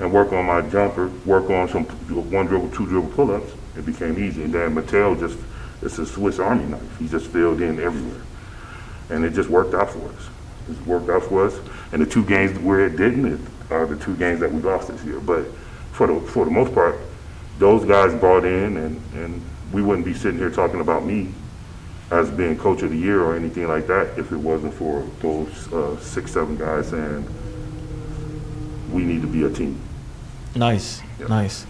and 0.00 0.12
work 0.12 0.32
on 0.32 0.44
my 0.44 0.62
jumper, 0.62 1.08
work 1.26 1.50
on 1.50 1.68
some 1.68 1.84
one 1.84 2.46
dribble, 2.46 2.70
two 2.70 2.86
dribble 2.86 3.10
pull-ups. 3.10 3.52
It 3.78 3.86
became 3.86 4.18
easy. 4.22 4.42
And 4.42 4.52
then 4.52 4.74
Mateo 4.74 5.14
just, 5.14 5.38
it's 5.80 5.98
a 5.98 6.04
Swiss 6.06 6.38
Army 6.38 6.64
knife. 6.64 6.98
He 6.98 7.08
just 7.08 7.28
filled 7.28 7.60
in 7.62 7.78
everywhere. 7.80 8.20
And 9.10 9.24
it 9.24 9.32
just 9.32 9.48
worked 9.48 9.74
out 9.74 9.90
for 9.90 10.06
us. 10.10 10.28
It 10.68 10.86
worked 10.86 11.08
out 11.08 11.22
for 11.22 11.46
us. 11.46 11.58
And 11.92 12.02
the 12.02 12.06
two 12.06 12.24
games 12.24 12.58
where 12.58 12.86
it 12.86 12.96
didn't 12.96 13.24
it 13.24 13.40
are 13.70 13.86
the 13.86 13.96
two 13.96 14.16
games 14.16 14.40
that 14.40 14.52
we 14.52 14.60
lost 14.60 14.88
this 14.88 15.02
year. 15.04 15.20
But 15.20 15.46
for 15.92 16.06
the, 16.08 16.20
for 16.20 16.44
the 16.44 16.50
most 16.50 16.74
part, 16.74 16.96
those 17.58 17.84
guys 17.84 18.12
brought 18.18 18.44
in 18.44 18.76
and, 18.76 19.00
and 19.14 19.42
we 19.72 19.82
wouldn't 19.82 20.04
be 20.04 20.14
sitting 20.14 20.38
here 20.38 20.50
talking 20.50 20.80
about 20.80 21.04
me 21.04 21.32
as 22.10 22.30
being 22.30 22.56
coach 22.56 22.82
of 22.82 22.90
the 22.90 22.96
year 22.96 23.22
or 23.22 23.36
anything 23.36 23.68
like 23.68 23.86
that 23.86 24.18
if 24.18 24.32
it 24.32 24.36
wasn't 24.36 24.72
for 24.74 25.02
those 25.20 25.72
uh, 25.72 25.98
six, 26.00 26.32
seven 26.32 26.56
guys 26.56 26.88
saying 26.88 27.26
we 28.90 29.02
need 29.04 29.20
to 29.20 29.28
be 29.28 29.44
a 29.44 29.50
team. 29.50 29.78
Nice, 30.56 31.02
Yep. 31.20 31.28
nice. 31.28 31.66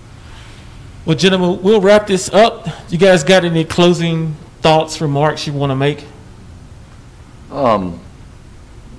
Well, 1.04 1.16
gentlemen, 1.16 1.62
we'll 1.62 1.80
wrap 1.80 2.06
this 2.06 2.28
up. 2.28 2.66
You 2.90 2.98
guys 2.98 3.24
got 3.24 3.44
any 3.44 3.64
closing 3.64 4.34
thoughts, 4.60 5.00
remarks 5.00 5.46
you 5.46 5.52
want 5.52 5.70
to 5.70 5.76
make? 5.76 6.04
Um, 7.50 8.00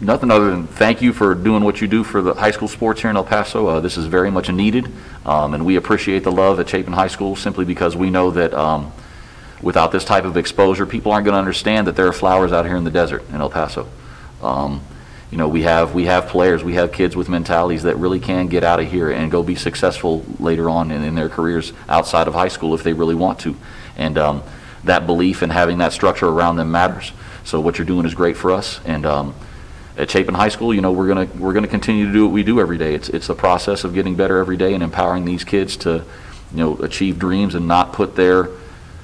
nothing 0.02 0.32
other 0.32 0.50
than 0.50 0.66
thank 0.66 1.02
you 1.02 1.14
for 1.14 1.36
doing 1.36 1.64
what 1.64 1.82
you 1.82 1.88
do 1.88 2.04
for 2.04 2.22
the 2.22 2.34
high 2.34 2.52
school 2.52 2.68
sports 2.68 3.02
here 3.02 3.12
in 3.12 3.18
El 3.18 3.24
Paso. 3.24 3.68
Uh, 3.68 3.80
this 3.80 3.96
is 3.96 4.08
very 4.08 4.32
much 4.32 4.50
needed, 4.50 4.92
um, 5.26 5.54
and 5.54 5.66
we 5.66 5.76
appreciate 5.76 6.24
the 6.24 6.32
love 6.32 6.60
at 6.60 6.68
Chapin 6.70 6.94
High 6.94 7.10
School 7.10 7.36
simply 7.36 7.66
because 7.66 7.96
we 7.96 8.10
know 8.10 8.32
that 8.32 8.54
um, 8.56 8.92
without 9.62 9.92
this 9.92 10.04
type 10.04 10.24
of 10.24 10.36
exposure, 10.36 10.88
people 10.88 11.12
aren't 11.12 11.26
going 11.26 11.36
to 11.36 11.40
understand 11.40 11.86
that 11.86 11.96
there 11.96 12.08
are 12.08 12.14
flowers 12.14 12.52
out 12.52 12.66
here 12.66 12.76
in 12.78 12.86
the 12.86 12.92
desert 12.92 13.24
in 13.30 13.36
El 13.36 13.50
Paso. 13.50 13.88
Um, 14.42 14.82
you 15.32 15.38
know, 15.38 15.48
we 15.48 15.62
have 15.64 15.94
we 15.94 16.06
have 16.06 16.28
players, 16.28 16.64
we 16.64 16.74
have 16.74 16.92
kids 16.92 17.16
with 17.16 17.30
mentalities 17.30 17.84
that 17.84 17.98
really 17.98 18.20
can 18.20 18.48
get 18.48 18.64
out 18.64 18.80
of 18.80 18.90
here 18.90 19.12
and 19.12 19.32
go 19.32 19.44
be 19.44 19.56
successful 19.56 20.26
later 20.40 20.70
on 20.70 20.92
in, 20.92 21.04
in 21.04 21.16
their 21.16 21.30
careers 21.30 21.72
outside 21.88 22.28
of 22.28 22.34
high 22.34 22.48
school 22.48 22.74
if 22.74 22.84
they 22.84 22.94
really 22.94 23.16
want 23.16 23.40
to. 23.40 23.56
And 23.96 24.18
um, 24.18 24.44
that 24.86 25.06
belief 25.06 25.42
and 25.42 25.52
having 25.52 25.78
that 25.80 25.94
structure 25.94 26.28
around 26.28 26.56
them 26.56 26.72
matters. 26.72 27.12
So 27.44 27.60
what 27.60 27.78
you're 27.78 27.88
doing 27.88 28.06
is 28.06 28.14
great 28.14 28.38
for 28.38 28.52
us, 28.52 28.80
and 28.86 29.06
um, 29.06 29.36
at 30.00 30.10
Chapin 30.10 30.34
High 30.34 30.50
School, 30.50 30.74
you 30.74 30.82
know, 30.82 30.94
we're 30.94 31.08
gonna, 31.08 31.28
we're 31.38 31.54
gonna 31.54 31.68
continue 31.68 32.06
to 32.08 32.14
do 32.14 32.26
what 32.26 32.34
we 32.34 32.42
do 32.42 32.62
every 32.62 32.78
day. 32.78 32.96
It's, 32.96 33.10
it's 33.10 33.28
a 33.28 33.36
process 33.36 33.84
of 33.84 33.94
getting 33.94 34.16
better 34.16 34.38
every 34.38 34.56
day 34.56 34.74
and 34.74 34.82
empowering 34.82 35.26
these 35.26 35.44
kids 35.44 35.76
to, 35.78 36.06
you 36.54 36.58
know, 36.58 36.78
achieve 36.78 37.20
dreams 37.20 37.54
and 37.54 37.68
not 37.68 37.92
put 37.92 38.16
their, 38.16 38.50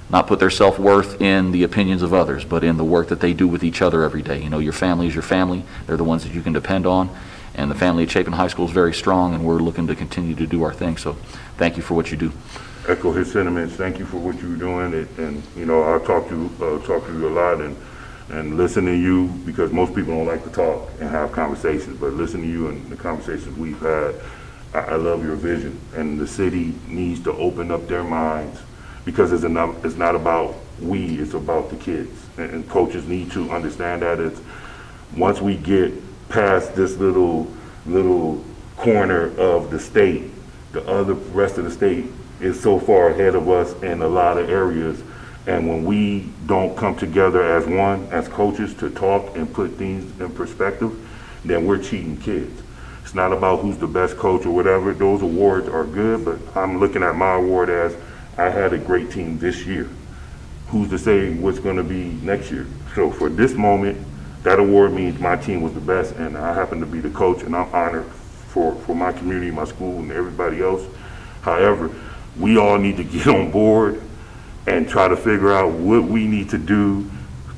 not 0.10 0.28
put 0.28 0.40
their 0.40 0.50
self-worth 0.50 1.22
in 1.22 1.52
the 1.52 1.64
opinions 1.64 2.02
of 2.02 2.14
others, 2.14 2.46
but 2.46 2.64
in 2.64 2.78
the 2.78 2.84
work 2.84 3.08
that 3.08 3.20
they 3.20 3.34
do 3.34 3.48
with 3.48 3.64
each 3.64 3.82
other 3.82 4.04
every 4.04 4.22
day. 4.22 4.42
You 4.42 4.50
know, 4.50 4.60
your 4.60 4.74
family 4.74 5.08
is 5.08 5.14
your 5.16 5.24
family. 5.24 5.64
They're 5.88 5.98
the 5.98 6.04
ones 6.04 6.24
that 6.24 6.34
you 6.34 6.42
can 6.42 6.54
depend 6.54 6.86
on. 6.86 7.10
And 7.56 7.72
the 7.72 7.76
family 7.76 8.04
at 8.04 8.12
Chapin 8.12 8.34
High 8.34 8.50
School 8.50 8.66
is 8.66 8.72
very 8.72 8.94
strong, 8.94 9.34
and 9.34 9.46
we're 9.46 9.60
looking 9.60 9.88
to 9.88 9.96
continue 9.96 10.36
to 10.36 10.46
do 10.46 10.64
our 10.64 10.74
thing. 10.74 10.98
So 10.98 11.14
thank 11.58 11.78
you 11.78 11.84
for 11.84 11.94
what 11.94 12.12
you 12.12 12.18
do. 12.18 12.32
echo 12.88 13.12
his 13.12 13.32
sentiments. 13.32 13.74
Thank 13.76 13.98
you 13.98 14.06
for 14.06 14.18
what 14.18 14.40
you're 14.40 14.58
doing. 14.58 14.94
It- 14.94 15.08
And, 15.18 15.42
you 15.58 15.66
know, 15.66 15.82
I 15.96 15.98
talk 16.06 16.30
to, 16.30 16.50
uh, 16.62 16.86
talk 16.86 17.08
to 17.08 17.14
you 17.14 17.28
a 17.28 17.34
lot 17.34 17.60
and, 17.60 17.76
and 18.30 18.58
listen 18.58 18.86
to 18.86 18.94
you 18.94 19.28
because 19.44 19.72
most 19.72 19.96
people 19.96 20.14
don't 20.14 20.28
like 20.28 20.44
to 20.44 20.52
talk 20.52 20.92
and 21.00 21.10
have 21.10 21.32
conversations, 21.32 21.98
but 22.00 22.14
listen 22.14 22.42
to 22.42 22.48
you 22.48 22.68
and 22.68 22.88
the 22.92 22.96
conversations 22.96 23.58
we've 23.58 23.80
had. 23.80 24.14
I, 24.76 24.80
I 24.94 24.96
love 24.98 25.26
your 25.26 25.36
vision 25.36 25.80
and 25.96 26.20
the 26.20 26.28
city 26.28 26.76
needs 26.88 27.22
to 27.24 27.32
open 27.34 27.72
up 27.72 27.88
their 27.88 28.04
minds 28.04 28.60
because 29.06 29.32
it's 29.32 29.44
enough, 29.44 29.86
it's 29.86 29.96
not 29.96 30.16
about 30.16 30.56
we, 30.82 31.20
it's 31.20 31.34
about 31.34 31.70
the 31.70 31.78
kids. 31.78 32.26
And, 32.38 32.52
and 32.52 32.70
coaches 32.70 33.08
need 33.08 33.32
to 33.32 33.50
understand 33.52 34.02
that 34.02 34.20
it's, 34.20 34.42
once 35.16 35.40
we 35.40 35.56
get 35.56 35.94
past 36.28 36.76
this 36.76 36.98
little, 36.98 37.48
little 37.86 38.44
corner 38.78 39.38
of 39.40 39.72
the 39.72 39.80
state, 39.80 40.32
the 40.74 40.86
other, 40.88 41.14
rest 41.14 41.58
of 41.58 41.64
the 41.64 41.72
state 41.72 42.06
is 42.42 42.60
so 42.60 42.80
far 42.80 43.10
ahead 43.10 43.36
of 43.36 43.50
us 43.50 43.74
in 43.82 44.02
a 44.02 44.08
lot 44.08 44.38
of 44.38 44.50
areas. 44.50 45.02
And 45.48 45.68
when 45.70 45.86
we 45.86 46.30
don't 46.48 46.76
come 46.76 46.98
together 46.98 47.42
as 47.42 47.66
one, 47.66 48.08
as 48.12 48.28
coaches, 48.28 48.74
to 48.76 48.90
talk 48.90 49.38
and 49.38 49.52
put 49.54 49.74
things 49.74 50.20
in 50.20 50.32
perspective, 50.32 50.92
then 51.46 51.66
we're 51.66 51.82
cheating 51.82 52.18
kids. 52.18 52.62
It's 53.04 53.14
not 53.14 53.32
about 53.32 53.60
who's 53.60 53.78
the 53.78 53.88
best 53.88 54.18
coach 54.18 54.46
or 54.46 54.52
whatever. 54.52 54.92
Those 54.92 55.22
awards 55.22 55.70
are 55.70 55.86
good, 55.86 56.26
but 56.26 56.40
I'm 56.58 56.80
looking 56.80 57.04
at 57.04 57.16
my 57.16 57.36
award 57.36 57.70
as 57.70 57.96
I 58.38 58.50
had 58.50 58.74
a 58.74 58.78
great 58.78 59.12
team 59.12 59.40
this 59.40 59.66
year 59.66 59.90
who's 60.68 60.90
to 60.90 60.98
say 60.98 61.34
what's 61.36 61.60
going 61.60 61.78
to 61.78 61.84
be 61.84 62.06
next 62.22 62.52
year? 62.52 62.68
So 62.96 63.12
for 63.12 63.30
this 63.30 63.54
moment, 63.54 63.98
that 64.44 64.60
award 64.60 64.94
means 64.94 65.20
my 65.20 65.36
team 65.36 65.62
was 65.62 65.74
the 65.74 65.80
best, 65.80 66.16
and 66.16 66.38
I 66.38 66.54
happen 66.54 66.80
to 66.80 66.86
be 66.86 67.00
the 67.00 67.10
coach, 67.10 67.44
and 67.44 67.56
I'm 67.56 67.74
honored 67.74 68.06
for, 68.48 68.76
for 68.76 68.96
my 68.96 69.12
community, 69.12 69.52
my 69.52 69.66
school, 69.66 70.00
and 70.00 70.12
everybody 70.12 70.62
else. 70.62 70.86
However, 71.42 71.90
we 72.38 72.58
all 72.58 72.78
need 72.78 72.98
to 72.98 73.04
get 73.16 73.28
on 73.28 73.52
board 73.52 74.02
and 74.68 74.90
try 74.90 75.08
to 75.08 75.16
figure 75.16 75.54
out 75.54 75.72
what 75.72 76.04
we 76.04 76.28
need 76.28 76.50
to 76.50 76.58
do 76.58 77.10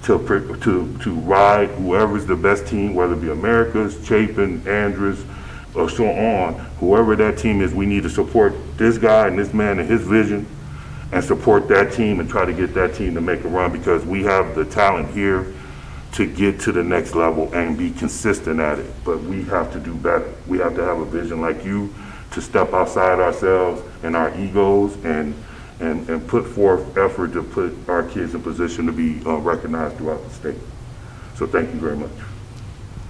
to, 0.03 0.19
to, 0.61 0.97
to 0.99 1.13
ride 1.21 1.69
whoever's 1.69 2.25
the 2.25 2.35
best 2.35 2.67
team, 2.67 2.93
whether 2.93 3.13
it 3.13 3.21
be 3.21 3.29
America's, 3.29 3.93
Chapin, 4.05 4.61
Andress, 4.61 5.25
or 5.73 5.89
so 5.89 6.07
on, 6.07 6.53
whoever 6.79 7.15
that 7.15 7.37
team 7.37 7.61
is, 7.61 7.73
we 7.73 7.85
need 7.85 8.03
to 8.03 8.09
support 8.09 8.53
this 8.77 8.97
guy 8.97 9.27
and 9.27 9.37
this 9.37 9.53
man 9.53 9.79
and 9.79 9.89
his 9.89 10.01
vision 10.01 10.45
and 11.11 11.23
support 11.23 11.67
that 11.69 11.93
team 11.93 12.19
and 12.19 12.29
try 12.29 12.45
to 12.45 12.53
get 12.53 12.73
that 12.73 12.95
team 12.95 13.13
to 13.13 13.21
make 13.21 13.43
a 13.43 13.47
run 13.47 13.71
because 13.71 14.05
we 14.05 14.23
have 14.23 14.55
the 14.55 14.65
talent 14.65 15.09
here 15.11 15.53
to 16.13 16.25
get 16.25 16.59
to 16.59 16.71
the 16.71 16.83
next 16.83 17.15
level 17.15 17.53
and 17.53 17.77
be 17.77 17.91
consistent 17.91 18.59
at 18.59 18.79
it. 18.79 18.91
But 19.03 19.21
we 19.21 19.43
have 19.43 19.71
to 19.73 19.79
do 19.79 19.93
better. 19.93 20.33
We 20.47 20.57
have 20.59 20.75
to 20.75 20.83
have 20.83 20.99
a 20.99 21.05
vision 21.05 21.41
like 21.41 21.63
you 21.63 21.93
to 22.31 22.41
step 22.41 22.73
outside 22.73 23.19
ourselves 23.19 23.81
and 24.03 24.15
our 24.15 24.35
egos 24.37 24.95
and, 25.05 25.33
and, 25.79 26.09
and 26.09 26.27
put 26.27 26.45
forth 26.45 26.97
effort 26.97 27.33
to 27.33 27.43
put 27.43 27.73
our 27.87 28.03
kids 28.03 28.35
in 28.35 28.41
position 28.41 28.85
to 28.85 28.91
be 28.91 29.21
uh, 29.25 29.37
recognized 29.37 29.97
throughout 29.97 30.23
the 30.23 30.29
state. 30.31 30.57
So 31.35 31.47
thank 31.47 31.73
you 31.73 31.79
very 31.79 31.95
much. 31.95 32.11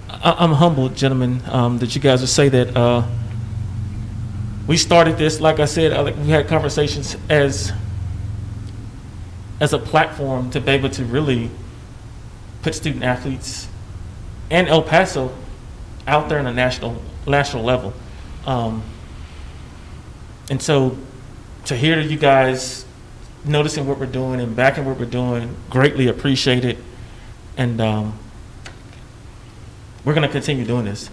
I, 0.10 0.36
I'm 0.38 0.54
humbled, 0.54 0.96
gentlemen, 0.96 1.42
um, 1.48 1.80
that 1.80 1.96
you 1.96 2.02
guys 2.02 2.22
would 2.22 2.30
say 2.30 2.50
that. 2.50 2.76
Uh, 2.76 3.08
we 4.68 4.76
started 4.76 5.18
this, 5.18 5.40
like 5.40 5.62
I 5.62 5.66
said, 5.66 6.18
we 6.18 6.28
had 6.28 6.50
conversations 6.50 7.16
as 7.30 7.72
as 9.60 9.74
a 9.74 9.80
platform 9.80 10.50
to 10.52 10.62
be 10.62 10.72
able 10.72 10.90
to 10.90 11.04
really 11.06 11.50
put 12.62 12.76
student 12.76 13.04
athletes 13.04 13.68
and 14.50 14.68
El 14.68 14.82
Paso 14.82 15.34
out 16.06 16.30
there 16.30 16.40
on 16.40 16.48
a 16.48 16.54
national 16.54 17.02
national 17.26 17.64
level. 17.64 17.94
Um, 18.46 18.84
and 20.50 20.62
so 20.62 20.98
to 21.66 21.76
hear 21.76 22.00
you 22.00 22.18
guys 22.18 22.86
noticing 23.44 23.88
what 23.88 24.00
we're 24.00 24.06
doing 24.06 24.40
and 24.40 24.56
backing 24.56 24.86
what 24.86 24.98
we're 24.98 25.06
doing, 25.06 25.56
greatly 25.70 26.08
appreciate 26.08 26.64
it. 26.64 26.78
And 27.58 27.82
um, 27.82 28.18
we're 30.06 30.14
going 30.14 30.28
to 30.28 30.32
continue 30.32 30.64
doing 30.64 30.86
this. 30.86 31.10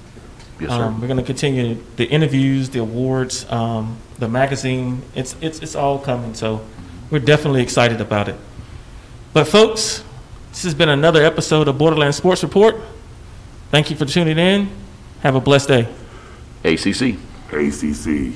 Yes, 0.60 0.70
sir. 0.70 0.84
Um, 0.84 1.00
we're 1.00 1.08
going 1.08 1.18
to 1.18 1.24
continue 1.24 1.82
the 1.96 2.04
interviews, 2.04 2.70
the 2.70 2.78
awards, 2.78 3.50
um, 3.50 3.96
the 4.18 4.28
magazine. 4.28 5.02
It's, 5.14 5.34
it's, 5.40 5.58
it's 5.60 5.74
all 5.74 5.98
coming. 5.98 6.34
So 6.34 6.64
we're 7.14 7.20
definitely 7.20 7.62
excited 7.62 8.00
about 8.00 8.28
it. 8.28 8.34
But, 9.32 9.46
folks, 9.46 10.02
this 10.50 10.64
has 10.64 10.74
been 10.74 10.88
another 10.88 11.22
episode 11.22 11.68
of 11.68 11.78
Borderland 11.78 12.12
Sports 12.12 12.42
Report. 12.42 12.74
Thank 13.70 13.88
you 13.88 13.94
for 13.94 14.04
tuning 14.04 14.36
in. 14.36 14.68
Have 15.20 15.36
a 15.36 15.40
blessed 15.40 15.68
day. 15.68 15.88
ACC. 16.64 17.16
ACC. 17.52 18.34